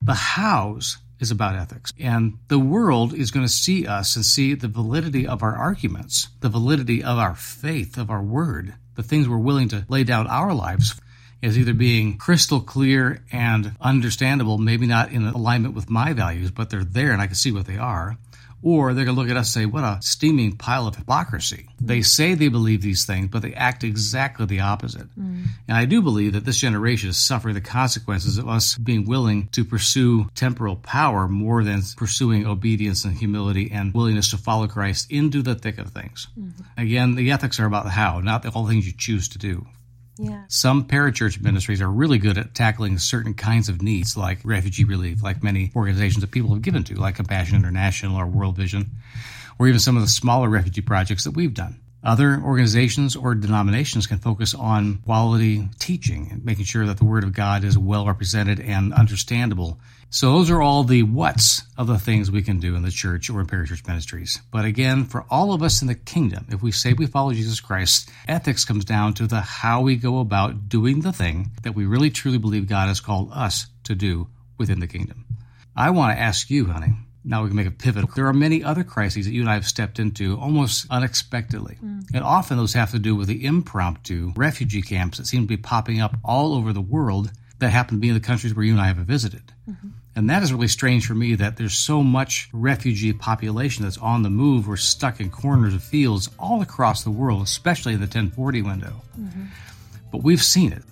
The 0.00 0.14
hows 0.14 0.98
is 1.18 1.30
about 1.30 1.56
ethics. 1.56 1.92
And 1.98 2.38
the 2.48 2.58
world 2.58 3.12
is 3.12 3.30
going 3.30 3.44
to 3.44 3.52
see 3.52 3.86
us 3.86 4.16
and 4.16 4.24
see 4.24 4.54
the 4.54 4.68
validity 4.68 5.26
of 5.26 5.42
our 5.42 5.54
arguments, 5.54 6.28
the 6.40 6.48
validity 6.48 7.02
of 7.02 7.18
our 7.18 7.34
faith, 7.34 7.98
of 7.98 8.10
our 8.10 8.22
word, 8.22 8.74
the 8.94 9.02
things 9.02 9.28
we're 9.28 9.38
willing 9.38 9.68
to 9.68 9.84
lay 9.88 10.04
down 10.04 10.26
our 10.28 10.54
lives 10.54 10.94
as 11.42 11.58
either 11.58 11.74
being 11.74 12.18
crystal 12.18 12.60
clear 12.60 13.22
and 13.32 13.72
understandable, 13.80 14.58
maybe 14.58 14.86
not 14.86 15.10
in 15.10 15.26
alignment 15.26 15.74
with 15.74 15.90
my 15.90 16.12
values, 16.12 16.50
but 16.50 16.70
they're 16.70 16.84
there 16.84 17.12
and 17.12 17.20
I 17.20 17.26
can 17.26 17.34
see 17.34 17.50
what 17.52 17.66
they 17.66 17.78
are. 17.78 18.16
Or 18.62 18.92
they're 18.92 19.06
going 19.06 19.16
to 19.16 19.20
look 19.20 19.30
at 19.30 19.36
us 19.36 19.56
and 19.56 19.62
say, 19.62 19.66
what 19.66 19.84
a 19.84 19.98
steaming 20.02 20.56
pile 20.56 20.86
of 20.86 20.96
hypocrisy. 20.96 21.66
They 21.80 22.02
say 22.02 22.34
they 22.34 22.48
believe 22.48 22.82
these 22.82 23.06
things, 23.06 23.28
but 23.28 23.40
they 23.40 23.54
act 23.54 23.84
exactly 23.84 24.44
the 24.44 24.60
opposite. 24.60 25.08
Mm. 25.18 25.46
And 25.66 25.76
I 25.76 25.86
do 25.86 26.02
believe 26.02 26.34
that 26.34 26.44
this 26.44 26.58
generation 26.58 27.08
is 27.08 27.16
suffering 27.16 27.54
the 27.54 27.62
consequences 27.62 28.36
of 28.36 28.48
us 28.48 28.76
being 28.76 29.06
willing 29.06 29.48
to 29.52 29.64
pursue 29.64 30.28
temporal 30.34 30.76
power 30.76 31.26
more 31.26 31.64
than 31.64 31.80
pursuing 31.96 32.46
obedience 32.46 33.04
and 33.04 33.16
humility 33.16 33.70
and 33.72 33.94
willingness 33.94 34.30
to 34.30 34.36
follow 34.36 34.68
Christ 34.68 35.10
into 35.10 35.42
the 35.42 35.54
thick 35.54 35.78
of 35.78 35.90
things. 35.90 36.28
Mm-hmm. 36.38 36.80
Again, 36.80 37.14
the 37.14 37.30
ethics 37.30 37.58
are 37.60 37.66
about 37.66 37.84
the 37.84 37.90
how, 37.90 38.20
not 38.20 38.42
the 38.42 38.50
all 38.50 38.68
things 38.68 38.86
you 38.86 38.92
choose 38.92 39.28
to 39.30 39.38
do. 39.38 39.66
Some 40.48 40.84
parachurch 40.84 41.40
ministries 41.40 41.80
are 41.80 41.90
really 41.90 42.18
good 42.18 42.38
at 42.38 42.54
tackling 42.54 42.98
certain 42.98 43.34
kinds 43.34 43.68
of 43.68 43.82
needs, 43.82 44.16
like 44.16 44.40
refugee 44.44 44.84
relief, 44.84 45.22
like 45.22 45.42
many 45.42 45.70
organizations 45.74 46.20
that 46.22 46.30
people 46.30 46.52
have 46.54 46.62
given 46.62 46.84
to, 46.84 46.94
like 46.94 47.16
Compassion 47.16 47.56
International 47.56 48.16
or 48.16 48.26
World 48.26 48.56
Vision, 48.56 48.90
or 49.58 49.68
even 49.68 49.80
some 49.80 49.96
of 49.96 50.02
the 50.02 50.08
smaller 50.08 50.48
refugee 50.48 50.82
projects 50.82 51.24
that 51.24 51.32
we've 51.32 51.54
done. 51.54 51.80
Other 52.02 52.40
organizations 52.42 53.14
or 53.14 53.34
denominations 53.34 54.06
can 54.06 54.18
focus 54.18 54.54
on 54.54 54.98
quality 55.04 55.68
teaching 55.78 56.28
and 56.30 56.44
making 56.44 56.64
sure 56.64 56.86
that 56.86 56.96
the 56.96 57.04
Word 57.04 57.24
of 57.24 57.34
God 57.34 57.62
is 57.62 57.76
well 57.76 58.06
represented 58.06 58.58
and 58.58 58.94
understandable. 58.94 59.78
So 60.12 60.32
those 60.32 60.50
are 60.50 60.60
all 60.60 60.82
the 60.82 61.04
what's 61.04 61.62
of 61.78 61.86
the 61.86 61.98
things 61.98 62.32
we 62.32 62.42
can 62.42 62.58
do 62.58 62.74
in 62.74 62.82
the 62.82 62.90
church 62.90 63.30
or 63.30 63.40
in 63.40 63.46
parachurch 63.46 63.86
ministries. 63.86 64.40
But 64.50 64.64
again, 64.64 65.04
for 65.04 65.24
all 65.30 65.52
of 65.52 65.62
us 65.62 65.82
in 65.82 65.88
the 65.88 65.94
kingdom, 65.94 66.46
if 66.50 66.60
we 66.60 66.72
say 66.72 66.92
we 66.92 67.06
follow 67.06 67.32
Jesus 67.32 67.60
Christ, 67.60 68.10
ethics 68.26 68.64
comes 68.64 68.84
down 68.84 69.14
to 69.14 69.28
the 69.28 69.40
how 69.40 69.82
we 69.82 69.94
go 69.94 70.18
about 70.18 70.68
doing 70.68 71.02
the 71.02 71.12
thing 71.12 71.52
that 71.62 71.76
we 71.76 71.86
really 71.86 72.10
truly 72.10 72.38
believe 72.38 72.68
God 72.68 72.88
has 72.88 73.00
called 73.00 73.30
us 73.32 73.68
to 73.84 73.94
do 73.94 74.26
within 74.58 74.80
the 74.80 74.88
kingdom. 74.88 75.24
I 75.76 75.90
want 75.90 76.16
to 76.16 76.20
ask 76.20 76.50
you, 76.50 76.66
honey, 76.66 76.94
now 77.24 77.42
we 77.42 77.48
can 77.48 77.56
make 77.56 77.68
a 77.68 77.70
pivot. 77.70 78.12
There 78.16 78.26
are 78.26 78.32
many 78.32 78.64
other 78.64 78.82
crises 78.82 79.26
that 79.26 79.32
you 79.32 79.42
and 79.42 79.50
I 79.50 79.54
have 79.54 79.66
stepped 79.66 80.00
into 80.00 80.36
almost 80.40 80.86
unexpectedly. 80.90 81.78
Mm. 81.84 82.06
And 82.12 82.24
often 82.24 82.56
those 82.56 82.72
have 82.72 82.90
to 82.90 82.98
do 82.98 83.14
with 83.14 83.28
the 83.28 83.44
impromptu 83.44 84.32
refugee 84.34 84.82
camps 84.82 85.18
that 85.18 85.26
seem 85.26 85.42
to 85.42 85.46
be 85.46 85.56
popping 85.56 86.00
up 86.00 86.16
all 86.24 86.54
over 86.54 86.72
the 86.72 86.80
world 86.80 87.30
that 87.60 87.70
happen 87.70 87.98
to 87.98 88.00
be 88.00 88.08
in 88.08 88.14
the 88.14 88.20
countries 88.20 88.54
where 88.54 88.64
you 88.64 88.72
and 88.72 88.80
I 88.80 88.88
have 88.88 88.96
visited. 88.96 89.52
Mm-hmm. 89.70 89.88
And 90.16 90.28
that 90.28 90.42
is 90.42 90.52
really 90.52 90.68
strange 90.68 91.06
for 91.06 91.14
me 91.14 91.36
that 91.36 91.56
there's 91.56 91.76
so 91.76 92.02
much 92.02 92.48
refugee 92.52 93.12
population 93.12 93.84
that's 93.84 93.98
on 93.98 94.22
the 94.22 94.30
move 94.30 94.68
or 94.68 94.76
stuck 94.76 95.20
in 95.20 95.30
corners 95.30 95.72
of 95.72 95.82
fields 95.82 96.28
all 96.38 96.62
across 96.62 97.04
the 97.04 97.10
world, 97.10 97.42
especially 97.42 97.92
in 97.92 98.00
the 98.00 98.06
1040 98.06 98.62
window. 98.62 99.02
Mm-hmm. 99.18 99.44
But 100.10 100.22
we've 100.22 100.42
seen 100.42 100.72
it. 100.72 100.82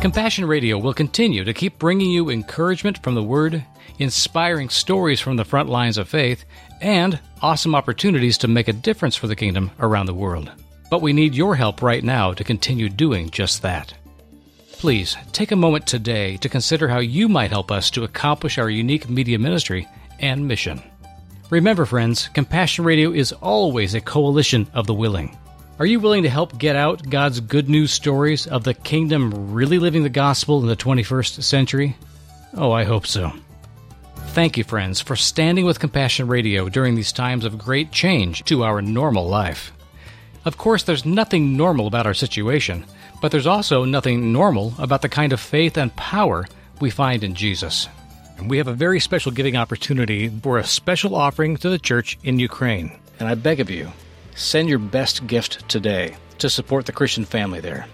Compassion 0.00 0.44
Radio 0.44 0.78
will 0.78 0.94
continue 0.94 1.44
to 1.44 1.54
keep 1.54 1.78
bringing 1.78 2.10
you 2.10 2.30
encouragement 2.30 3.02
from 3.02 3.14
the 3.14 3.22
Word, 3.22 3.64
inspiring 3.98 4.68
stories 4.68 5.18
from 5.18 5.36
the 5.36 5.46
front 5.46 5.68
lines 5.68 5.98
of 5.98 6.08
faith, 6.08 6.44
and 6.80 7.18
awesome 7.40 7.74
opportunities 7.74 8.38
to 8.38 8.48
make 8.48 8.68
a 8.68 8.72
difference 8.72 9.16
for 9.16 9.26
the 9.26 9.34
kingdom 9.34 9.70
around 9.80 10.06
the 10.06 10.14
world. 10.14 10.52
But 10.90 11.02
we 11.02 11.12
need 11.12 11.34
your 11.34 11.56
help 11.56 11.82
right 11.82 12.04
now 12.04 12.34
to 12.34 12.44
continue 12.44 12.88
doing 12.88 13.30
just 13.30 13.62
that. 13.62 13.94
Please 14.84 15.16
take 15.32 15.50
a 15.50 15.56
moment 15.56 15.86
today 15.86 16.36
to 16.36 16.48
consider 16.50 16.88
how 16.88 16.98
you 16.98 17.26
might 17.26 17.50
help 17.50 17.72
us 17.72 17.88
to 17.88 18.04
accomplish 18.04 18.58
our 18.58 18.68
unique 18.68 19.08
media 19.08 19.38
ministry 19.38 19.88
and 20.18 20.46
mission. 20.46 20.82
Remember, 21.48 21.86
friends, 21.86 22.28
Compassion 22.34 22.84
Radio 22.84 23.10
is 23.10 23.32
always 23.32 23.94
a 23.94 24.00
coalition 24.02 24.66
of 24.74 24.86
the 24.86 24.92
willing. 24.92 25.38
Are 25.78 25.86
you 25.86 26.00
willing 26.00 26.22
to 26.24 26.28
help 26.28 26.58
get 26.58 26.76
out 26.76 27.08
God's 27.08 27.40
good 27.40 27.70
news 27.70 27.92
stories 27.92 28.46
of 28.46 28.62
the 28.62 28.74
kingdom 28.74 29.54
really 29.54 29.78
living 29.78 30.02
the 30.02 30.10
gospel 30.10 30.60
in 30.60 30.66
the 30.66 30.76
21st 30.76 31.42
century? 31.42 31.96
Oh, 32.52 32.70
I 32.70 32.84
hope 32.84 33.06
so. 33.06 33.32
Thank 34.34 34.58
you, 34.58 34.64
friends, 34.64 35.00
for 35.00 35.16
standing 35.16 35.64
with 35.64 35.80
Compassion 35.80 36.26
Radio 36.26 36.68
during 36.68 36.94
these 36.94 37.10
times 37.10 37.46
of 37.46 37.56
great 37.56 37.90
change 37.90 38.44
to 38.44 38.64
our 38.64 38.82
normal 38.82 39.26
life. 39.26 39.72
Of 40.44 40.58
course, 40.58 40.82
there's 40.82 41.06
nothing 41.06 41.56
normal 41.56 41.86
about 41.86 42.06
our 42.06 42.12
situation, 42.12 42.84
but 43.24 43.32
there's 43.32 43.46
also 43.46 43.86
nothing 43.86 44.34
normal 44.34 44.74
about 44.78 45.00
the 45.00 45.08
kind 45.08 45.32
of 45.32 45.40
faith 45.40 45.78
and 45.78 45.96
power 45.96 46.44
we 46.82 46.90
find 46.90 47.24
in 47.24 47.34
Jesus. 47.34 47.88
And 48.36 48.50
we 48.50 48.58
have 48.58 48.68
a 48.68 48.74
very 48.74 49.00
special 49.00 49.32
giving 49.32 49.56
opportunity 49.56 50.28
for 50.28 50.58
a 50.58 50.64
special 50.64 51.14
offering 51.14 51.56
to 51.56 51.70
the 51.70 51.78
church 51.78 52.18
in 52.22 52.38
Ukraine. 52.38 52.92
And 53.18 53.26
I 53.26 53.34
beg 53.34 53.60
of 53.60 53.70
you, 53.70 53.90
send 54.34 54.68
your 54.68 54.78
best 54.78 55.26
gift 55.26 55.66
today 55.70 56.16
to 56.36 56.50
support 56.50 56.84
the 56.84 56.92
Christian 56.92 57.24
family 57.24 57.60
there. 57.60 57.86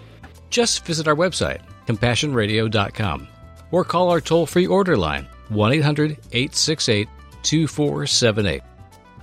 Just 0.49 0.85
visit 0.85 1.07
our 1.07 1.15
website, 1.15 1.61
compassionradio.com, 1.87 3.29
or 3.71 3.85
call 3.85 4.09
our 4.09 4.19
toll 4.19 4.45
free 4.45 4.67
order 4.67 4.97
line, 4.97 5.25
1 5.47 5.71
800 5.71 6.17
868 6.33 7.07
2478. 7.43 8.61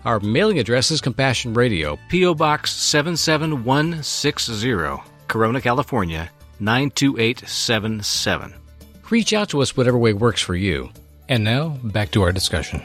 Our 0.06 0.20
mailing 0.20 0.58
address 0.58 0.90
is 0.90 1.02
Compassion 1.02 1.52
Radio, 1.52 1.98
P.O. 2.08 2.32
Box 2.32 2.72
77160, 2.72 5.02
Corona, 5.28 5.60
California 5.60 6.30
92877. 6.60 8.54
Reach 9.10 9.32
out 9.32 9.50
to 9.50 9.62
us 9.62 9.76
whatever 9.76 9.96
way 9.96 10.12
works 10.12 10.42
for 10.42 10.54
you. 10.54 10.90
And 11.28 11.44
now, 11.44 11.78
back 11.84 12.10
to 12.12 12.22
our 12.22 12.32
discussion. 12.32 12.82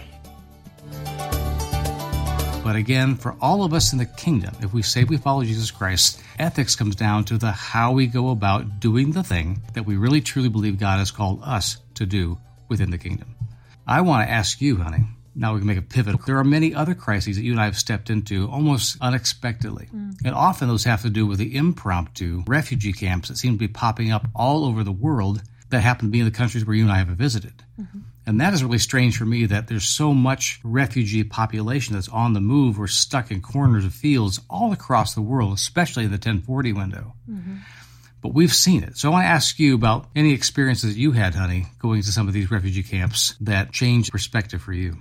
But 2.64 2.76
again, 2.78 3.16
for 3.16 3.36
all 3.42 3.64
of 3.64 3.74
us 3.74 3.92
in 3.92 4.00
the 4.00 4.06
kingdom, 4.06 4.56
if 4.62 4.74
we 4.74 4.82
say 4.82 5.04
we 5.04 5.18
follow 5.18 5.44
Jesus 5.44 5.70
Christ, 5.70 6.22
ethics 6.40 6.76
comes 6.78 6.96
down 6.96 7.26
to 7.26 7.38
the 7.38 7.52
how 7.52 7.92
we 7.92 8.08
go 8.08 8.30
about 8.30 8.80
doing 8.80 9.12
the 9.12 9.24
thing 9.24 9.62
that 9.74 9.86
we 9.86 9.98
really 9.98 10.22
truly 10.22 10.48
believe 10.48 10.80
God 10.80 11.00
has 11.00 11.12
called 11.12 11.42
us 11.44 11.78
to 11.96 12.06
do 12.06 12.38
within 12.70 12.90
the 12.90 12.98
kingdom. 12.98 13.36
I 13.86 14.00
want 14.00 14.26
to 14.26 14.32
ask 14.32 14.62
you, 14.62 14.78
honey, 14.78 15.04
now 15.36 15.54
we 15.54 15.60
can 15.60 15.68
make 15.68 15.78
a 15.78 15.82
pivot. 15.82 16.26
There 16.26 16.38
are 16.38 16.44
many 16.44 16.76
other 16.76 16.94
crises 16.94 17.38
that 17.38 17.44
you 17.44 17.52
and 17.52 17.62
I 17.62 17.66
have 17.66 17.78
stepped 17.78 18.10
into 18.10 18.50
almost 18.50 18.98
unexpectedly. 19.02 19.90
Mm. 19.94 20.18
And 20.26 20.36
often 20.36 20.68
those 20.68 20.84
have 20.84 21.02
to 21.02 21.10
do 21.10 21.26
with 21.26 21.40
the 21.40 21.56
impromptu 21.56 22.44
refugee 22.48 22.94
camps 22.94 23.30
that 23.30 23.38
seem 23.38 23.54
to 23.54 23.60
be 23.60 23.68
popping 23.68 24.12
up 24.12 24.28
all 24.36 24.66
over 24.66 24.84
the 24.84 24.92
world 24.92 25.42
that 25.70 25.82
happen 25.82 26.08
to 26.08 26.12
be 26.12 26.20
in 26.20 26.26
the 26.26 26.32
countries 26.32 26.66
where 26.66 26.76
you 26.76 26.84
and 26.84 26.92
I 26.92 26.98
have 26.98 27.08
visited. 27.08 27.64
Mm-hmm. 27.80 28.00
And 28.26 28.40
that 28.40 28.54
is 28.54 28.64
really 28.64 28.78
strange 28.78 29.18
for 29.18 29.26
me 29.26 29.48
that 29.48 29.68
there's 29.68 29.88
so 29.88 30.14
much 30.14 30.60
refugee 30.64 31.24
population 31.24 31.96
that's 31.96 32.08
on 32.08 32.34
the 32.34 32.40
move 32.40 32.80
or 32.80 32.88
stuck 32.88 33.32
in 33.32 33.42
corners 33.42 33.84
of 33.84 33.94
fields 33.94 34.40
all 34.50 34.72
across 34.72 35.14
the 35.14 35.22
world, 35.22 35.54
especially 35.54 36.06
in 36.06 36.12
the 36.12 36.16
1040 36.16 36.74
window. 36.74 37.14
Mm-hmm. 37.30 37.56
But 38.22 38.34
we've 38.34 38.54
seen 38.54 38.84
it. 38.84 38.98
So 38.98 39.10
I 39.10 39.12
want 39.12 39.24
to 39.24 39.30
ask 39.30 39.60
you 39.60 39.76
about 39.76 40.08
any 40.16 40.32
experiences 40.34 40.94
that 40.94 41.00
you 41.00 41.12
had, 41.12 41.36
honey, 41.36 41.66
going 41.80 42.02
to 42.02 42.12
some 42.12 42.30
of 42.30 42.34
these 42.34 42.50
refugee 42.50 42.84
camps 42.84 43.36
that 43.42 43.74
changed 43.74 44.14
perspective 44.14 44.62
for 44.62 44.72
you. 44.72 44.96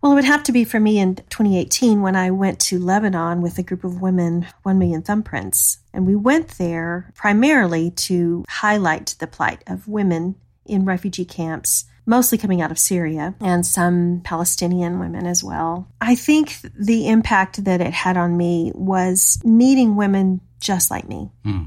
Well, 0.00 0.12
it 0.12 0.14
would 0.14 0.24
have 0.24 0.42
to 0.44 0.52
be 0.52 0.64
for 0.64 0.80
me 0.80 0.98
in 0.98 1.16
2018 1.16 2.00
when 2.00 2.16
I 2.16 2.30
went 2.30 2.58
to 2.60 2.78
Lebanon 2.78 3.42
with 3.42 3.58
a 3.58 3.62
group 3.62 3.84
of 3.84 4.00
women, 4.00 4.46
1 4.62 4.78
million 4.78 5.02
thumbprints. 5.02 5.78
And 5.92 6.06
we 6.06 6.16
went 6.16 6.56
there 6.56 7.12
primarily 7.14 7.90
to 7.92 8.44
highlight 8.48 9.14
the 9.18 9.26
plight 9.26 9.62
of 9.66 9.88
women 9.88 10.36
in 10.64 10.86
refugee 10.86 11.26
camps, 11.26 11.84
mostly 12.06 12.38
coming 12.38 12.62
out 12.62 12.70
of 12.70 12.78
Syria, 12.78 13.34
and 13.40 13.66
some 13.66 14.22
Palestinian 14.24 15.00
women 15.00 15.26
as 15.26 15.44
well. 15.44 15.86
I 16.00 16.14
think 16.14 16.56
the 16.74 17.08
impact 17.08 17.64
that 17.64 17.82
it 17.82 17.92
had 17.92 18.16
on 18.16 18.36
me 18.36 18.72
was 18.74 19.38
meeting 19.44 19.96
women 19.96 20.40
just 20.60 20.90
like 20.90 21.08
me. 21.08 21.30
Hmm. 21.44 21.64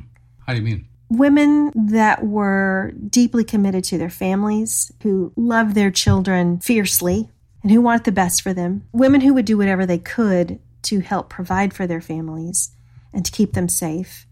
How 0.47 0.53
do 0.53 0.59
you 0.59 0.65
mean? 0.65 0.87
Women 1.09 1.71
that 1.75 2.25
were 2.25 2.93
deeply 3.07 3.43
committed 3.43 3.83
to 3.85 3.99
their 3.99 4.09
families, 4.09 4.91
who 5.03 5.31
loved 5.35 5.75
their 5.75 5.91
children 5.91 6.59
fiercely, 6.59 7.29
and 7.63 7.71
who 7.71 7.81
wanted 7.81 8.03
the 8.03 8.11
best 8.11 8.41
for 8.41 8.53
them. 8.53 8.85
Women 8.91 9.21
who 9.21 9.33
would 9.33 9.45
do 9.45 9.57
whatever 9.57 9.85
they 9.85 9.97
could 9.97 10.59
to 10.83 10.99
help 10.99 11.29
provide 11.29 11.73
for 11.73 11.87
their 11.87 12.01
families 12.01 12.71
and 13.13 13.25
to 13.25 13.31
keep 13.31 13.53
them 13.53 13.69
safe. 13.69 14.27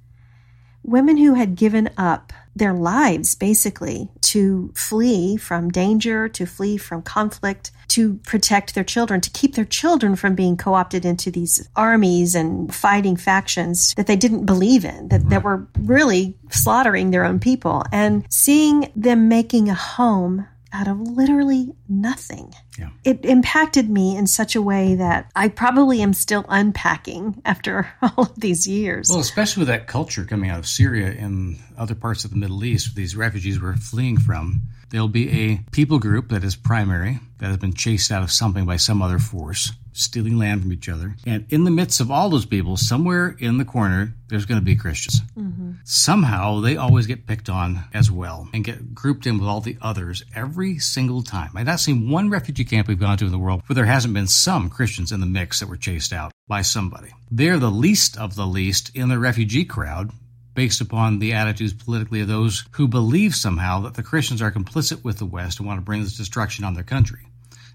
Women 0.83 1.17
who 1.17 1.35
had 1.35 1.55
given 1.55 1.89
up 1.97 2.33
their 2.55 2.73
lives 2.73 3.35
basically 3.35 4.09
to 4.21 4.73
flee 4.75 5.37
from 5.37 5.69
danger, 5.69 6.27
to 6.29 6.45
flee 6.45 6.75
from 6.75 7.01
conflict, 7.01 7.71
to 7.89 8.15
protect 8.25 8.73
their 8.73 8.83
children, 8.83 9.21
to 9.21 9.29
keep 9.29 9.55
their 9.55 9.65
children 9.65 10.15
from 10.15 10.35
being 10.35 10.57
co 10.57 10.73
opted 10.73 11.05
into 11.05 11.29
these 11.29 11.69
armies 11.75 12.33
and 12.35 12.73
fighting 12.73 13.15
factions 13.15 13.93
that 13.95 14.07
they 14.07 14.15
didn't 14.15 14.45
believe 14.45 14.83
in, 14.83 15.09
that, 15.09 15.29
that 15.29 15.43
were 15.43 15.67
really 15.79 16.35
slaughtering 16.49 17.11
their 17.11 17.25
own 17.25 17.39
people. 17.39 17.83
And 17.91 18.25
seeing 18.29 18.91
them 18.95 19.29
making 19.29 19.69
a 19.69 19.75
home 19.75 20.47
out 20.73 20.87
of 20.87 20.99
literally 20.99 21.73
nothing. 21.89 22.53
Yeah. 22.77 22.89
It 23.03 23.25
impacted 23.25 23.89
me 23.89 24.15
in 24.15 24.27
such 24.27 24.55
a 24.55 24.61
way 24.61 24.95
that 24.95 25.29
I 25.35 25.49
probably 25.49 26.01
am 26.01 26.13
still 26.13 26.45
unpacking 26.47 27.41
after 27.45 27.91
all 28.01 28.25
of 28.25 28.39
these 28.39 28.67
years. 28.67 29.09
Well, 29.09 29.19
especially 29.19 29.61
with 29.61 29.67
that 29.67 29.87
culture 29.87 30.25
coming 30.25 30.49
out 30.49 30.59
of 30.59 30.67
Syria 30.67 31.15
and 31.17 31.59
other 31.77 31.95
parts 31.95 32.23
of 32.25 32.31
the 32.31 32.37
Middle 32.37 32.63
East, 32.63 32.95
these 32.95 33.15
refugees 33.15 33.59
were 33.59 33.75
fleeing 33.75 34.17
from. 34.17 34.61
There'll 34.91 35.07
be 35.07 35.29
a 35.29 35.61
people 35.71 35.99
group 35.99 36.29
that 36.29 36.43
is 36.43 36.57
primary, 36.57 37.19
that 37.39 37.47
has 37.47 37.57
been 37.57 37.73
chased 37.73 38.11
out 38.11 38.23
of 38.23 38.31
something 38.31 38.65
by 38.65 38.75
some 38.75 39.01
other 39.01 39.19
force, 39.19 39.71
stealing 39.93 40.37
land 40.37 40.61
from 40.61 40.73
each 40.73 40.89
other. 40.89 41.15
And 41.25 41.45
in 41.49 41.63
the 41.63 41.71
midst 41.71 42.01
of 42.01 42.11
all 42.11 42.29
those 42.29 42.45
people, 42.45 42.75
somewhere 42.75 43.35
in 43.39 43.57
the 43.57 43.63
corner, 43.63 44.13
there's 44.27 44.45
going 44.45 44.59
to 44.59 44.65
be 44.65 44.75
Christians. 44.75 45.21
Mm-hmm. 45.37 45.71
Somehow 45.85 46.59
they 46.59 46.75
always 46.75 47.07
get 47.07 47.25
picked 47.25 47.49
on 47.49 47.85
as 47.93 48.11
well 48.11 48.49
and 48.53 48.65
get 48.65 48.93
grouped 48.93 49.25
in 49.25 49.39
with 49.39 49.47
all 49.47 49.61
the 49.61 49.77
others 49.81 50.23
every 50.35 50.77
single 50.77 51.23
time. 51.23 51.51
I've 51.55 51.65
not 51.65 51.79
seen 51.79 52.09
one 52.09 52.29
refugee 52.29 52.65
camp 52.65 52.89
we've 52.89 52.99
gone 52.99 53.17
to 53.19 53.25
in 53.25 53.31
the 53.31 53.39
world 53.39 53.63
where 53.67 53.75
there 53.75 53.85
hasn't 53.85 54.13
been 54.13 54.27
some 54.27 54.69
Christians 54.69 55.13
in 55.13 55.21
the 55.21 55.25
mix 55.25 55.61
that 55.61 55.69
were 55.69 55.77
chased 55.77 56.11
out 56.11 56.33
by 56.49 56.63
somebody. 56.63 57.11
They're 57.31 57.59
the 57.59 57.71
least 57.71 58.17
of 58.17 58.35
the 58.35 58.45
least 58.45 58.93
in 58.93 59.07
the 59.07 59.19
refugee 59.19 59.63
crowd 59.63 60.11
based 60.53 60.81
upon 60.81 61.19
the 61.19 61.33
attitudes 61.33 61.73
politically 61.73 62.21
of 62.21 62.27
those 62.27 62.65
who 62.71 62.87
believe 62.87 63.35
somehow 63.35 63.79
that 63.81 63.93
the 63.93 64.03
Christians 64.03 64.41
are 64.41 64.51
complicit 64.51 65.03
with 65.03 65.17
the 65.17 65.25
West 65.25 65.59
and 65.59 65.67
want 65.67 65.77
to 65.79 65.85
bring 65.85 66.03
this 66.03 66.17
destruction 66.17 66.65
on 66.65 66.73
their 66.73 66.83
country. 66.83 67.27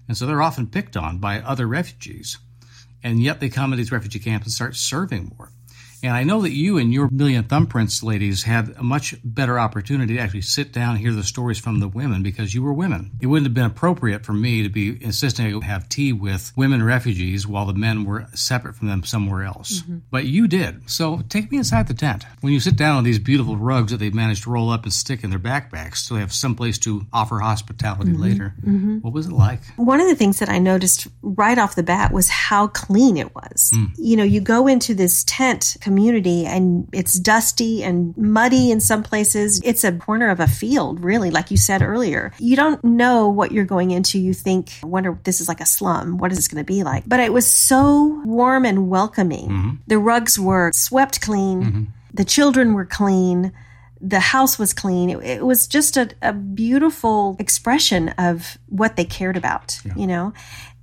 And 0.07 0.15
so 0.15 0.25
they're 0.25 0.41
often 0.41 0.67
picked 0.67 0.95
on 0.95 1.17
by 1.17 1.39
other 1.39 1.67
refugees. 1.67 2.37
And 3.03 3.21
yet 3.21 3.39
they 3.39 3.49
come 3.49 3.71
to 3.71 3.77
these 3.77 3.91
refugee 3.91 4.19
camps 4.19 4.45
and 4.45 4.53
start 4.53 4.75
serving 4.75 5.33
more. 5.37 5.51
And 6.03 6.13
I 6.13 6.23
know 6.23 6.41
that 6.41 6.51
you 6.51 6.77
and 6.77 6.93
your 6.93 7.09
Million 7.09 7.43
Thumbprints 7.43 8.03
ladies 8.03 8.43
had 8.43 8.75
a 8.77 8.83
much 8.83 9.15
better 9.23 9.59
opportunity 9.59 10.15
to 10.15 10.19
actually 10.19 10.41
sit 10.41 10.71
down 10.71 10.91
and 10.91 10.99
hear 10.99 11.13
the 11.13 11.23
stories 11.23 11.59
from 11.59 11.79
the 11.79 11.87
women 11.87 12.23
because 12.23 12.53
you 12.53 12.61
were 12.61 12.73
women. 12.73 13.11
It 13.19 13.27
wouldn't 13.27 13.47
have 13.47 13.53
been 13.53 13.65
appropriate 13.65 14.25
for 14.25 14.33
me 14.33 14.63
to 14.63 14.69
be 14.69 15.03
insisting 15.03 15.49
to 15.49 15.61
have 15.61 15.89
tea 15.89 16.13
with 16.13 16.53
women 16.55 16.83
refugees 16.83 17.47
while 17.47 17.65
the 17.65 17.73
men 17.73 18.03
were 18.03 18.27
separate 18.33 18.75
from 18.75 18.87
them 18.87 19.03
somewhere 19.03 19.43
else. 19.43 19.81
Mm-hmm. 19.81 19.97
But 20.11 20.25
you 20.25 20.47
did. 20.47 20.89
So 20.89 21.21
take 21.29 21.51
me 21.51 21.57
inside 21.57 21.87
the 21.87 21.93
tent. 21.93 22.25
When 22.41 22.53
you 22.53 22.59
sit 22.59 22.75
down 22.75 22.97
on 22.97 23.03
these 23.03 23.19
beautiful 23.19 23.57
rugs 23.57 23.91
that 23.91 23.97
they've 23.97 24.13
managed 24.13 24.43
to 24.43 24.51
roll 24.51 24.69
up 24.69 24.83
and 24.83 24.93
stick 24.93 25.23
in 25.23 25.29
their 25.29 25.39
backpacks 25.39 25.97
so 25.97 26.13
they 26.13 26.21
have 26.21 26.33
some 26.33 26.55
place 26.55 26.77
to 26.79 27.05
offer 27.11 27.39
hospitality 27.39 28.11
mm-hmm. 28.11 28.21
later, 28.21 28.53
mm-hmm. 28.61 28.97
what 28.99 29.13
was 29.13 29.27
it 29.27 29.33
like? 29.33 29.61
One 29.77 29.99
of 29.99 30.07
the 30.07 30.15
things 30.15 30.39
that 30.39 30.49
I 30.49 30.59
noticed 30.59 31.07
right 31.21 31.57
off 31.57 31.75
the 31.75 31.83
bat 31.83 32.11
was 32.11 32.29
how 32.29 32.67
clean 32.67 33.17
it 33.17 33.33
was. 33.33 33.71
Mm. 33.73 33.91
You 33.97 34.17
know, 34.17 34.23
you 34.23 34.41
go 34.41 34.67
into 34.67 34.93
this 34.93 35.23
tent 35.23 35.77
community 35.87 36.45
and 36.45 36.89
it's 36.91 37.17
dusty 37.17 37.81
and 37.81 38.15
muddy 38.17 38.71
in 38.71 38.81
some 38.81 39.03
places. 39.03 39.61
It's 39.63 39.85
a 39.85 39.93
corner 39.93 40.29
of 40.29 40.41
a 40.41 40.47
field, 40.47 40.99
really, 40.99 41.31
like 41.31 41.49
you 41.49 41.55
said 41.55 41.81
earlier. 41.81 42.33
You 42.39 42.57
don't 42.57 42.83
know 42.83 43.29
what 43.29 43.53
you're 43.53 43.63
going 43.63 43.91
into. 43.91 44.19
You 44.19 44.33
think, 44.33 44.73
I 44.83 44.87
wonder, 44.87 45.17
this 45.23 45.39
is 45.39 45.47
like 45.47 45.61
a 45.61 45.65
slum. 45.65 46.17
What 46.17 46.33
is 46.33 46.37
this 46.37 46.49
going 46.49 46.61
to 46.61 46.67
be 46.67 46.83
like? 46.83 47.07
But 47.07 47.21
it 47.21 47.31
was 47.31 47.47
so 47.47 48.21
warm 48.25 48.65
and 48.65 48.89
welcoming. 48.89 49.47
Mm-hmm. 49.47 49.75
The 49.87 49.97
rugs 49.97 50.37
were 50.37 50.71
swept 50.73 51.21
clean. 51.21 51.63
Mm-hmm. 51.63 51.83
The 52.13 52.25
children 52.25 52.73
were 52.73 52.85
clean 52.85 53.53
the 53.99 54.19
house 54.19 54.59
was 54.59 54.75
clean. 54.75 55.09
It, 55.09 55.23
it 55.23 55.43
was 55.43 55.67
just 55.67 55.97
a, 55.97 56.11
a, 56.21 56.31
beautiful 56.31 57.35
expression 57.39 58.09
of 58.09 58.59
what 58.67 58.95
they 58.95 59.05
cared 59.05 59.37
about, 59.37 59.79
yeah. 59.83 59.95
you 59.95 60.05
know? 60.05 60.33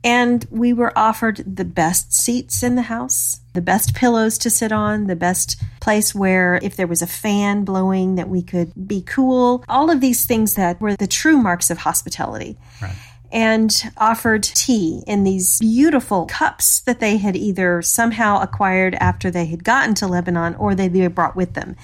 And 0.04 0.46
we 0.50 0.74
were 0.74 0.96
offered 0.96 1.42
the 1.56 1.64
best 1.64 2.12
seats 2.12 2.62
in 2.62 2.76
the 2.76 2.82
house, 2.82 3.40
the 3.54 3.62
best 3.62 3.94
pillows 3.94 4.36
to 4.38 4.50
sit 4.50 4.70
on, 4.70 5.06
the 5.06 5.16
best 5.16 5.60
place 5.80 6.14
where 6.14 6.60
if 6.62 6.76
there 6.76 6.86
was 6.86 7.00
a 7.00 7.06
fan 7.06 7.64
blowing 7.64 8.16
that 8.16 8.28
we 8.28 8.42
could 8.42 8.86
be 8.86 9.00
cool. 9.00 9.64
All 9.66 9.90
of 9.90 10.02
these 10.02 10.26
things 10.26 10.54
that 10.54 10.78
were 10.78 10.94
the 10.94 11.06
true 11.06 11.38
marks 11.38 11.70
of 11.70 11.78
hospitality. 11.78 12.58
Right 12.82 12.94
and 13.34 13.90
offered 13.96 14.44
tea 14.44 15.02
in 15.08 15.24
these 15.24 15.58
beautiful 15.58 16.24
cups 16.26 16.80
that 16.82 17.00
they 17.00 17.16
had 17.16 17.34
either 17.34 17.82
somehow 17.82 18.40
acquired 18.40 18.94
after 18.94 19.28
they 19.28 19.46
had 19.46 19.64
gotten 19.64 19.92
to 19.92 20.06
Lebanon 20.06 20.54
or 20.54 20.76
they, 20.76 20.86
they 20.86 21.08
brought 21.08 21.34
with 21.34 21.54
them. 21.54 21.74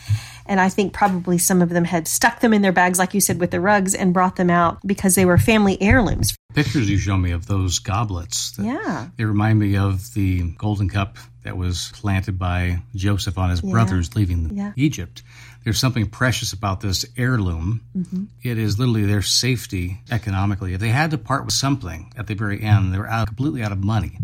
And 0.50 0.60
I 0.60 0.68
think 0.68 0.92
probably 0.92 1.38
some 1.38 1.62
of 1.62 1.68
them 1.68 1.84
had 1.84 2.08
stuck 2.08 2.40
them 2.40 2.52
in 2.52 2.60
their 2.60 2.72
bags, 2.72 2.98
like 2.98 3.14
you 3.14 3.20
said, 3.20 3.38
with 3.38 3.52
the 3.52 3.60
rugs 3.60 3.94
and 3.94 4.12
brought 4.12 4.34
them 4.34 4.50
out 4.50 4.84
because 4.84 5.14
they 5.14 5.24
were 5.24 5.38
family 5.38 5.80
heirlooms. 5.80 6.36
Pictures 6.54 6.90
you 6.90 6.98
show 6.98 7.16
me 7.16 7.30
of 7.30 7.46
those 7.46 7.78
goblets. 7.78 8.54
yeah. 8.58 9.06
They 9.16 9.24
remind 9.24 9.60
me 9.60 9.76
of 9.76 10.12
the 10.14 10.50
golden 10.58 10.88
cup 10.88 11.18
that 11.44 11.56
was 11.56 11.92
planted 11.94 12.36
by 12.36 12.82
Joseph 12.96 13.38
on 13.38 13.50
his 13.50 13.62
yeah. 13.62 13.70
brothers 13.70 14.16
leaving 14.16 14.56
yeah. 14.56 14.72
Egypt. 14.74 15.22
There's 15.62 15.78
something 15.78 16.08
precious 16.08 16.52
about 16.52 16.80
this 16.80 17.06
heirloom. 17.16 17.82
Mm-hmm. 17.96 18.24
It 18.42 18.58
is 18.58 18.76
literally 18.76 19.04
their 19.04 19.22
safety 19.22 20.00
economically. 20.10 20.74
If 20.74 20.80
they 20.80 20.88
had 20.88 21.12
to 21.12 21.18
part 21.18 21.44
with 21.44 21.54
something 21.54 22.12
at 22.16 22.26
the 22.26 22.34
very 22.34 22.60
end, 22.60 22.92
they 22.92 22.98
were 22.98 23.08
out, 23.08 23.28
completely 23.28 23.62
out 23.62 23.70
of 23.70 23.84
money 23.84 24.18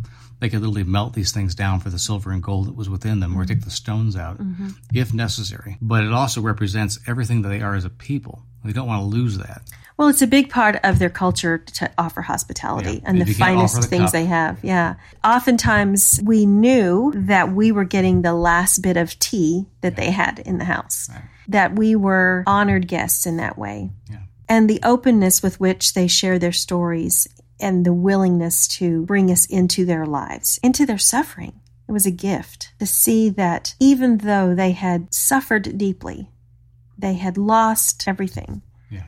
they 0.46 0.50
could 0.50 0.60
literally 0.60 0.88
melt 0.88 1.14
these 1.14 1.32
things 1.32 1.56
down 1.56 1.80
for 1.80 1.90
the 1.90 1.98
silver 1.98 2.30
and 2.30 2.40
gold 2.40 2.68
that 2.68 2.76
was 2.76 2.88
within 2.88 3.18
them, 3.18 3.32
mm-hmm. 3.32 3.40
or 3.40 3.44
take 3.44 3.64
the 3.64 3.70
stones 3.70 4.14
out 4.14 4.38
mm-hmm. 4.38 4.68
if 4.94 5.12
necessary. 5.12 5.76
But 5.82 6.04
it 6.04 6.12
also 6.12 6.40
represents 6.40 7.00
everything 7.08 7.42
that 7.42 7.48
they 7.48 7.62
are 7.62 7.74
as 7.74 7.84
a 7.84 7.90
people. 7.90 8.44
They 8.64 8.72
don't 8.72 8.86
want 8.86 9.00
to 9.00 9.06
lose 9.06 9.38
that. 9.38 9.62
Well, 9.96 10.06
it's 10.06 10.22
a 10.22 10.26
big 10.26 10.48
part 10.48 10.78
of 10.84 11.00
their 11.00 11.10
culture 11.10 11.58
to 11.58 11.90
offer 11.98 12.22
hospitality 12.22 12.94
yeah. 12.94 13.00
and 13.06 13.20
the 13.20 13.32
finest 13.32 13.80
the 13.80 13.88
things 13.88 14.04
cup. 14.04 14.12
they 14.12 14.26
have. 14.26 14.62
Yeah. 14.62 14.94
Oftentimes 15.24 16.20
we 16.22 16.46
knew 16.46 17.12
that 17.16 17.52
we 17.52 17.72
were 17.72 17.84
getting 17.84 18.22
the 18.22 18.34
last 18.34 18.82
bit 18.82 18.96
of 18.96 19.18
tea 19.18 19.66
that 19.80 19.94
yeah. 19.94 20.04
they 20.04 20.10
had 20.12 20.38
in 20.40 20.58
the 20.58 20.64
house, 20.64 21.08
right. 21.10 21.24
that 21.48 21.74
we 21.74 21.96
were 21.96 22.44
honored 22.46 22.86
guests 22.86 23.26
in 23.26 23.38
that 23.38 23.58
way. 23.58 23.90
Yeah. 24.08 24.18
And 24.48 24.70
the 24.70 24.80
openness 24.84 25.42
with 25.42 25.58
which 25.58 25.94
they 25.94 26.06
share 26.06 26.38
their 26.38 26.52
stories 26.52 27.26
and 27.60 27.84
the 27.86 27.92
willingness 27.92 28.68
to 28.78 29.04
bring 29.06 29.30
us 29.30 29.46
into 29.46 29.84
their 29.84 30.06
lives, 30.06 30.58
into 30.62 30.84
their 30.86 30.98
suffering. 30.98 31.60
It 31.88 31.92
was 31.92 32.06
a 32.06 32.10
gift 32.10 32.72
to 32.80 32.86
see 32.86 33.28
that 33.30 33.74
even 33.80 34.18
though 34.18 34.54
they 34.54 34.72
had 34.72 35.12
suffered 35.14 35.78
deeply, 35.78 36.30
They 36.98 37.14
had 37.14 37.36
lost 37.38 38.08
everything. 38.08 38.62
Yeah. 38.90 39.04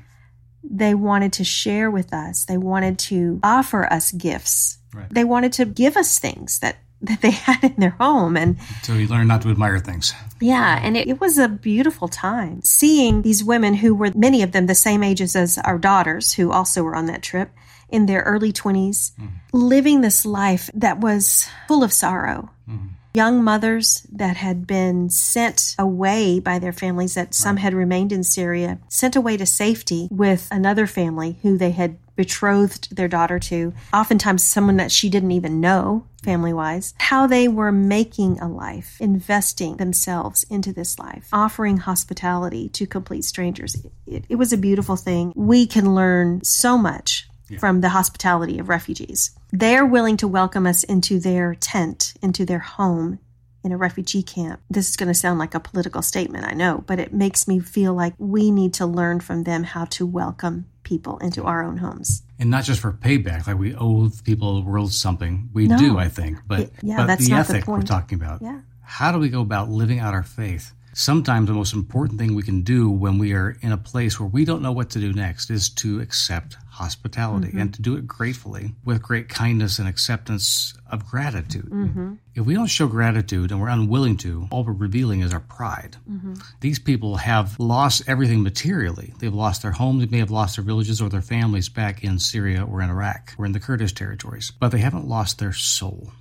They 0.63 0.95
wanted 0.95 1.33
to 1.35 1.45
share 1.45 1.91
with 1.91 2.13
us. 2.13 2.45
They 2.45 2.59
wanted 2.59 2.99
to 3.11 3.41
offer 3.43 3.91
us 3.93 4.13
gifts. 4.13 4.79
Right. 4.95 5.09
They 5.11 5.25
wanted 5.25 5.53
to 5.55 5.65
give 5.65 5.97
us 5.97 6.19
things 6.19 6.59
that 6.61 6.77
that 7.01 7.21
they 7.21 7.31
had 7.31 7.63
in 7.63 7.77
their 7.79 7.95
home 8.01 8.37
and 8.37 8.57
So 8.83 8.93
you 8.95 9.07
learn 9.07 9.29
not 9.29 9.43
to 9.43 9.51
admire 9.51 9.79
things. 9.79 10.13
yeah 10.41 10.81
and 10.83 10.97
it, 10.97 11.07
it 11.09 11.21
was 11.21 11.39
a 11.39 11.47
beautiful 11.49 12.09
time 12.09 12.61
seeing 12.65 13.23
these 13.23 13.45
women 13.45 13.75
who 13.75 13.95
were 13.95 14.11
many 14.17 14.43
of 14.43 14.51
them 14.51 14.67
the 14.67 14.75
same 14.75 15.05
ages 15.05 15.37
as 15.37 15.59
our 15.59 15.79
daughters 15.79 16.35
who 16.35 16.51
also 16.51 16.83
were 16.83 16.97
on 16.97 17.07
that 17.07 17.23
trip 17.23 17.51
in 17.91 18.07
their 18.07 18.23
early 18.23 18.53
20s 18.53 19.13
mm-hmm. 19.13 19.27
living 19.53 20.01
this 20.01 20.27
life 20.27 20.71
that 20.75 21.01
was 21.01 21.49
full 21.67 21.83
of 21.83 21.93
sorrow. 21.93 22.51
Mm-hmm. 22.69 22.87
Young 23.15 23.43
mothers 23.43 24.07
that 24.13 24.37
had 24.37 24.67
been 24.67 25.11
sent 25.11 25.75
away 25.79 26.39
by 26.41 26.59
their 26.59 26.73
families 26.73 27.15
that 27.15 27.35
some 27.35 27.57
had 27.57 27.75
remained 27.75 28.13
in 28.13 28.23
Syria 28.23 28.79
sent 28.89 29.17
away 29.17 29.37
to 29.39 29.47
safety 29.47 30.09
with 30.11 30.47
another 30.51 30.87
family 30.87 31.39
who 31.43 31.57
they 31.57 31.73
had 31.73 31.99
betrothed 32.15 32.95
their 32.95 33.09
daughter 33.09 33.39
to. 33.39 33.73
Oftentimes 33.93 34.45
someone 34.45 34.77
that 34.77 34.93
she 34.93 35.09
didn't 35.09 35.33
even 35.33 35.61
know 35.61 36.05
family 36.23 36.53
wise 36.53 36.95
how 36.99 37.27
they 37.27 37.47
were 37.47 37.71
making 37.71 38.39
a 38.41 38.49
life 38.49 38.97
investing 39.01 39.77
themselves 39.77 40.45
into 40.51 40.73
this 40.73 40.99
life 40.99 41.29
offering 41.33 41.77
hospitality 41.77 42.69
to 42.69 42.87
complete 42.87 43.25
strangers. 43.25 43.77
It, 44.07 44.25
it 44.29 44.35
was 44.35 44.53
a 44.53 44.59
beautiful 44.59 44.97
thing. 44.97 45.33
We 45.37 45.67
can 45.67 45.95
learn 45.95 46.43
so 46.43 46.77
much 46.77 47.28
from 47.59 47.81
the 47.81 47.89
hospitality 47.91 48.59
of 48.59 48.69
refugees. 48.69 49.31
They're 49.53 49.87
willing 49.87 50.17
to 50.19 50.29
welcome 50.29 50.67
us 50.67 50.85
into 50.85 51.19
their 51.19 51.55
tent, 51.55 52.15
into 52.23 52.45
their 52.45 52.59
home 52.59 53.19
in 53.65 53.73
a 53.73 53.77
refugee 53.77 54.23
camp. 54.23 54.61
This 54.71 54.89
is 54.89 54.97
going 54.97 55.09
to 55.09 55.15
sound 55.15 55.39
like 55.39 55.55
a 55.55 55.61
political 55.61 56.03
statement, 56.03 56.47
I 56.47 56.53
know, 56.55 56.85
but 56.87 56.99
it 57.01 57.13
makes 57.13 57.49
me 57.49 57.59
feel 57.59 57.93
like 57.95 58.15
we 58.19 58.51
need 58.51 58.75
to 58.75 58.87
learn 58.87 59.21
from 59.21 59.45
them 59.45 59.65
how 59.65 59.87
to 59.87 60.07
welcome 60.07 60.67
people 60.85 61.19
into 61.19 61.43
our 61.45 61.63
own 61.65 61.79
homes. 61.79 62.23
And 62.39 62.51
not 62.51 62.65
just 62.65 62.81
for 62.81 62.93
payback, 62.93 63.47
like 63.47 63.59
we 63.59 63.75
owe 63.75 64.07
the 64.09 64.23
people 64.23 64.57
of 64.59 64.65
the 64.65 64.71
world 64.71 64.93
something. 64.93 65.51
We 65.53 65.67
No. 65.67 65.77
do, 65.77 65.99
I 65.99 66.09
think. 66.09 66.39
But, 66.47 66.61
It- 66.61 66.73
yeah, 66.83 66.99
but 66.99 67.07
that's 67.09 67.25
the 67.27 67.31
not 67.33 67.47
the 67.47 67.55
ethic 67.57 67.69
we're 67.69 67.83
talking 67.83 68.17
about. 68.17 68.41
Yeah. 68.43 68.61
How 68.81 69.13
do 69.13 69.19
we 69.19 69.29
go 69.29 69.41
about 69.43 69.69
living 69.71 69.99
out 69.99 70.15
our 70.15 70.23
faith? 70.23 70.73
Sometimes 70.95 71.49
the 71.49 71.53
most 71.53 71.75
important 71.75 72.19
thing 72.19 72.35
we 72.35 72.43
can 72.43 72.63
do 72.63 72.89
when 72.91 73.19
we 73.19 73.33
are 73.33 73.57
in 73.61 73.71
a 73.73 73.77
place 73.77 74.19
where 74.19 74.29
we 74.29 74.45
don't 74.45 74.63
know 74.63 74.73
what 74.73 74.91
to 74.91 74.99
do 75.01 75.13
next 75.13 75.51
is 75.51 75.69
to 75.71 76.01
accept 76.01 76.57
hospitality 76.79 77.49
Mm-hmm. 77.49 77.59
and 77.59 77.75
to 77.75 77.83
do 77.83 77.97
it 77.97 78.07
gratefully 78.07 78.75
with 78.85 79.03
great 79.03 79.29
kindness 79.29 79.79
and 79.79 79.89
acceptance 79.89 80.75
of 80.91 81.07
gratitude. 81.07 81.69
Mm-hmm. 81.71 82.15
If 82.35 82.47
we 82.47 82.55
don't 82.55 82.67
show 82.69 82.87
gratitude 82.87 83.51
and 83.51 83.61
we're 83.61 83.69
unwilling 83.69 84.17
to, 84.19 84.47
all 84.51 84.65
we're 84.65 84.73
revealing 84.73 85.21
is 85.21 85.33
our 85.33 85.41
pride. 85.41 85.97
Mm-hmm. 86.09 86.35
These 86.61 86.79
people 86.79 87.17
have 87.17 87.59
lost 87.59 88.03
everything 88.07 88.43
materially. 88.43 89.13
They've 89.19 89.35
lost 89.35 89.63
their 89.63 89.73
homes, 89.73 90.01
they 90.01 90.11
may 90.11 90.19
have 90.19 90.31
lost 90.31 90.57
their 90.57 90.65
villages 90.65 91.01
or 91.01 91.09
their 91.09 91.23
families 91.23 91.69
back 91.69 92.05
in 92.05 92.19
Syria 92.19 92.65
or 92.65 92.81
in 92.81 92.91
Iraq 92.91 93.35
or 93.39 93.47
in 93.47 93.53
the 93.53 93.61
Kurdish 93.61 93.95
territories, 93.95 94.53
but 94.59 94.71
they 94.71 94.79
haven't 94.79 95.09
lost 95.09 95.39
their 95.39 95.53
soul. 95.53 96.13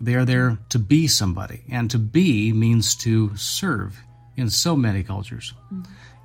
They 0.00 0.14
are 0.14 0.26
there 0.26 0.58
to 0.68 0.78
be 0.78 1.08
somebody, 1.08 1.62
and 1.70 1.90
to 1.90 1.98
be 1.98 2.52
means 2.52 2.94
to 2.96 3.34
serve 3.36 3.98
in 4.36 4.50
so 4.50 4.76
many 4.76 5.02
cultures. 5.02 5.54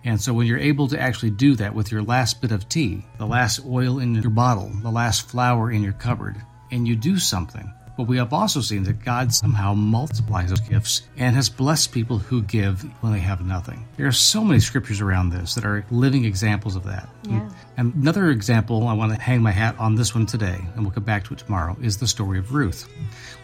And 0.05 0.21
so 0.21 0.33
when 0.33 0.47
you're 0.47 0.59
able 0.59 0.87
to 0.89 0.99
actually 1.01 1.31
do 1.31 1.55
that 1.55 1.73
with 1.73 1.91
your 1.91 2.03
last 2.03 2.39
bit 2.39 2.51
of 2.51 2.69
tea, 2.69 3.03
the 3.17 3.25
last 3.25 3.65
oil 3.65 3.99
in 3.99 4.13
your 4.13 4.29
bottle, 4.29 4.71
the 4.81 4.91
last 4.91 5.27
flour 5.27 5.71
in 5.71 5.81
your 5.81 5.93
cupboard, 5.93 6.37
and 6.71 6.87
you 6.87 6.95
do 6.95 7.17
something, 7.17 7.73
but 7.97 8.07
we 8.07 8.17
have 8.17 8.33
also 8.33 8.61
seen 8.61 8.83
that 8.83 9.03
God 9.03 9.33
somehow 9.33 9.73
multiplies 9.73 10.49
those 10.49 10.59
gifts 10.59 11.03
and 11.17 11.35
has 11.35 11.49
blessed 11.49 11.91
people 11.91 12.17
who 12.17 12.41
give 12.43 12.83
when 13.01 13.13
they 13.13 13.19
have 13.19 13.45
nothing. 13.45 13.87
There 13.97 14.05
are 14.05 14.11
so 14.11 14.43
many 14.43 14.59
scriptures 14.59 15.01
around 15.01 15.29
this 15.29 15.55
that 15.55 15.65
are 15.65 15.85
living 15.89 16.25
examples 16.25 16.75
of 16.75 16.83
that. 16.83 17.07
Yeah. 17.23 17.49
And 17.77 17.95
another 17.95 18.29
example, 18.29 18.87
I 18.87 18.93
want 18.93 19.13
to 19.13 19.21
hang 19.21 19.41
my 19.41 19.51
hat 19.51 19.75
on 19.79 19.95
this 19.95 20.13
one 20.13 20.25
today, 20.25 20.59
and 20.75 20.83
we'll 20.83 20.91
come 20.91 21.03
back 21.03 21.23
to 21.25 21.33
it 21.33 21.39
tomorrow, 21.39 21.77
is 21.81 21.97
the 21.97 22.07
story 22.07 22.37
of 22.37 22.53
Ruth. 22.53 22.87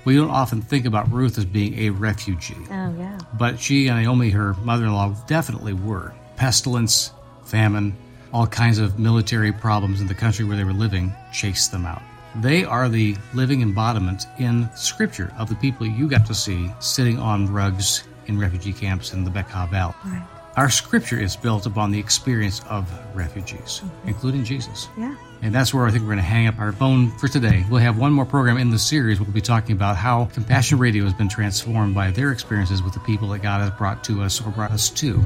We 0.04 0.16
don't 0.16 0.30
often 0.30 0.62
think 0.62 0.86
about 0.86 1.12
Ruth 1.12 1.38
as 1.38 1.46
being 1.46 1.80
a 1.80 1.90
refugee. 1.90 2.58
Oh, 2.70 2.94
yeah. 2.98 3.18
But 3.38 3.60
she 3.60 3.88
and 3.88 3.98
Naomi, 4.02 4.30
her 4.32 4.54
mother 4.56 4.86
in 4.86 4.94
law, 4.94 5.16
definitely 5.28 5.74
were. 5.74 6.14
Pestilence, 6.42 7.12
famine, 7.46 7.96
all 8.34 8.48
kinds 8.48 8.80
of 8.80 8.98
military 8.98 9.52
problems 9.52 10.02
in 10.02 10.08
the 10.08 10.16
country 10.16 10.44
where 10.44 10.58
they 10.58 10.64
were 10.64 10.74
living 10.74 11.14
chased 11.32 11.72
them 11.72 11.86
out. 11.86 12.02
They 12.38 12.64
are 12.64 12.90
the 12.90 13.16
living 13.36 13.62
embodiment 13.62 14.26
in 14.40 14.68
Scripture 14.76 15.32
of 15.38 15.50
the 15.50 15.56
people 15.58 15.86
you 15.86 16.10
got 16.10 16.26
to 16.26 16.34
see 16.34 16.72
sitting 16.80 17.20
on 17.20 17.54
rugs 17.54 18.06
in 18.26 18.40
refugee 18.40 18.74
camps 18.74 19.14
in 19.14 19.24
the 19.24 19.30
Bekaa 19.30 19.70
Valley. 19.70 19.94
Right. 20.04 20.26
Our 20.58 20.72
Scripture 20.72 21.20
is 21.20 21.36
built 21.36 21.68
upon 21.68 21.92
the 21.92 22.00
experience 22.00 22.62
of 22.68 22.92
refugees, 23.16 23.82
mm-hmm. 23.84 24.08
including 24.08 24.44
Jesus. 24.44 24.88
Yeah. 24.98 25.16
And 25.44 25.54
that's 25.54 25.76
where 25.76 25.86
I 25.86 25.92
think 25.92 26.02
we're 26.02 26.16
going 26.16 26.18
to 26.18 26.24
hang 26.24 26.48
up 26.48 26.58
our 26.58 26.72
phone 26.72 27.12
for 27.20 27.28
today. 27.28 27.64
We'll 27.70 27.82
have 27.82 28.00
one 28.00 28.14
more 28.14 28.26
program 28.26 28.58
in 28.58 28.72
the 28.72 28.80
series. 28.80 29.20
We'll 29.20 29.30
be 29.30 29.42
talking 29.42 29.76
about 29.76 29.96
how 29.96 30.26
Compassion 30.34 30.80
Radio 30.80 31.04
has 31.04 31.14
been 31.14 31.30
transformed 31.30 31.94
by 31.94 32.10
their 32.10 32.32
experiences 32.32 32.82
with 32.82 32.96
the 32.96 33.00
people 33.02 33.28
that 33.30 33.44
God 33.44 33.62
has 33.62 33.70
brought 33.78 34.04
to 34.06 34.24
us 34.24 34.44
or 34.44 34.50
brought 34.50 34.72
us 34.72 34.90
to 34.90 35.24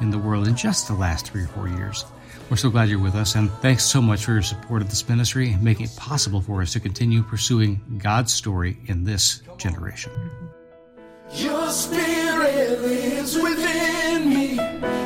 in 0.00 0.10
the 0.10 0.18
world 0.18 0.46
in 0.48 0.56
just 0.56 0.88
the 0.88 0.94
last 0.94 1.26
three 1.30 1.42
or 1.42 1.48
four 1.48 1.68
years. 1.68 2.04
We're 2.48 2.56
so 2.56 2.70
glad 2.70 2.88
you're 2.88 3.00
with 3.00 3.16
us, 3.16 3.34
and 3.34 3.50
thanks 3.60 3.84
so 3.84 4.00
much 4.00 4.24
for 4.24 4.32
your 4.32 4.42
support 4.42 4.80
of 4.80 4.88
this 4.88 5.08
ministry, 5.08 5.50
and 5.50 5.62
making 5.62 5.86
it 5.86 5.96
possible 5.96 6.40
for 6.40 6.62
us 6.62 6.72
to 6.74 6.80
continue 6.80 7.22
pursuing 7.22 7.80
God's 7.98 8.32
story 8.32 8.78
in 8.86 9.02
this 9.04 9.42
generation. 9.58 10.12
Your 11.32 11.68
spirit 11.70 12.80
lives 12.82 13.34
within 13.34 14.28
me, 14.28 14.56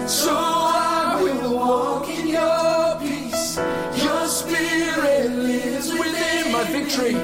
so 0.07 0.35
I 0.37 1.19
will 1.23 1.57
walk 1.57 2.09
in 2.11 2.29
your 2.29 3.01
peace. 3.01 3.57
Your 4.03 4.27
spirit 4.27 5.31
lives 5.31 5.91
within 5.93 6.53
my 6.53 6.65
victory, 6.65 7.15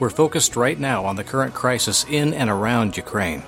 we're 0.00 0.10
focused 0.10 0.56
right 0.56 0.80
now 0.80 1.04
on 1.04 1.14
the 1.14 1.22
current 1.22 1.54
crisis 1.54 2.04
in 2.08 2.34
and 2.34 2.50
around 2.50 2.96
Ukraine. 2.96 3.42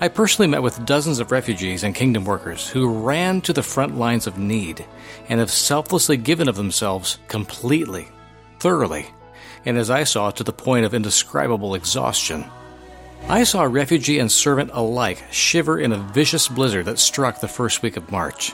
I 0.00 0.08
personally 0.08 0.46
met 0.46 0.62
with 0.62 0.86
dozens 0.86 1.18
of 1.18 1.32
refugees 1.32 1.82
and 1.82 1.94
kingdom 1.94 2.24
workers 2.24 2.68
who 2.68 3.02
ran 3.02 3.40
to 3.42 3.52
the 3.52 3.62
front 3.62 3.98
lines 3.98 4.26
of 4.26 4.38
need 4.38 4.86
and 5.28 5.40
have 5.40 5.50
selflessly 5.50 6.16
given 6.16 6.48
of 6.48 6.54
themselves 6.56 7.18
completely, 7.28 8.08
thoroughly, 8.60 9.06
and 9.64 9.76
as 9.76 9.90
I 9.90 10.04
saw, 10.04 10.30
to 10.30 10.44
the 10.44 10.52
point 10.52 10.86
of 10.86 10.94
indescribable 10.94 11.74
exhaustion. 11.74 12.44
I 13.28 13.42
saw 13.42 13.64
refugee 13.64 14.20
and 14.20 14.30
servant 14.30 14.70
alike 14.72 15.24
shiver 15.32 15.80
in 15.80 15.92
a 15.92 15.98
vicious 15.98 16.46
blizzard 16.46 16.84
that 16.84 17.00
struck 17.00 17.40
the 17.40 17.48
first 17.48 17.82
week 17.82 17.96
of 17.96 18.12
March. 18.12 18.52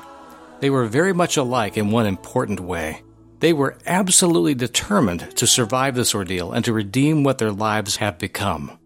They 0.60 0.70
were 0.70 0.86
very 0.86 1.12
much 1.12 1.36
alike 1.36 1.76
in 1.76 1.90
one 1.90 2.06
important 2.06 2.60
way. 2.60 3.02
They 3.42 3.52
were 3.52 3.76
absolutely 3.88 4.54
determined 4.54 5.36
to 5.36 5.48
survive 5.48 5.96
this 5.96 6.14
ordeal 6.14 6.52
and 6.52 6.64
to 6.64 6.72
redeem 6.72 7.24
what 7.24 7.38
their 7.38 7.50
lives 7.50 7.96
have 7.96 8.16
become. 8.16 8.78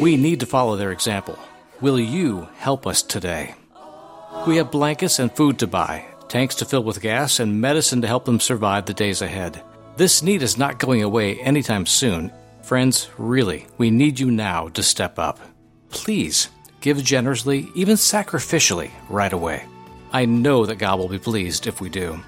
We 0.00 0.16
need 0.16 0.38
to 0.38 0.46
follow 0.46 0.76
their 0.76 0.92
example. 0.92 1.36
Will 1.80 1.98
you 1.98 2.46
help 2.58 2.86
us 2.86 3.02
today? 3.02 3.56
We 4.46 4.58
have 4.58 4.70
blankets 4.70 5.18
and 5.18 5.34
food 5.34 5.58
to 5.58 5.66
buy, 5.66 6.04
tanks 6.28 6.54
to 6.56 6.64
fill 6.64 6.84
with 6.84 7.00
gas, 7.00 7.40
and 7.40 7.60
medicine 7.60 8.00
to 8.02 8.06
help 8.06 8.24
them 8.24 8.38
survive 8.38 8.86
the 8.86 8.94
days 8.94 9.20
ahead. 9.20 9.60
This 9.96 10.22
need 10.22 10.42
is 10.42 10.56
not 10.56 10.78
going 10.78 11.02
away 11.02 11.40
anytime 11.40 11.86
soon. 11.86 12.30
Friends, 12.62 13.08
really, 13.18 13.66
we 13.78 13.90
need 13.90 14.20
you 14.20 14.30
now 14.30 14.68
to 14.68 14.82
step 14.84 15.18
up. 15.18 15.40
Please 15.90 16.50
give 16.80 17.02
generously, 17.02 17.68
even 17.74 17.96
sacrificially, 17.96 18.92
right 19.08 19.32
away. 19.32 19.64
I 20.12 20.24
know 20.24 20.66
that 20.66 20.78
God 20.78 21.00
will 21.00 21.08
be 21.08 21.18
pleased 21.18 21.66
if 21.66 21.80
we 21.80 21.88
do. 21.88 22.20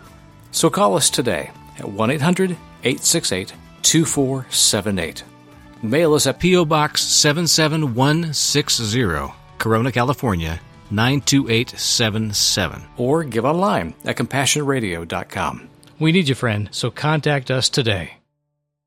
So 0.51 0.71
call 0.71 0.97
us 0.97 1.11
today 1.11 1.51
at 1.79 1.89
1 1.89 2.11
800 2.11 2.51
868 2.85 3.53
2478. 3.83 5.25
Mail 5.83 6.15
us 6.15 6.27
at 6.27 6.41
P.O. 6.41 6.65
Box 6.65 7.03
77160, 7.03 9.33
Corona, 9.59 9.93
California 9.93 10.61
92877. 10.91 12.83
or 12.97 13.23
give 13.25 13.45
online 13.45 13.93
at 14.05 14.17
compassionradio.com. 14.17 15.69
We 16.01 16.13
need 16.13 16.29
you, 16.29 16.35
friend, 16.35 16.69
so 16.73 16.91
contact 16.91 17.51
us 17.51 17.69
today. 17.69 18.18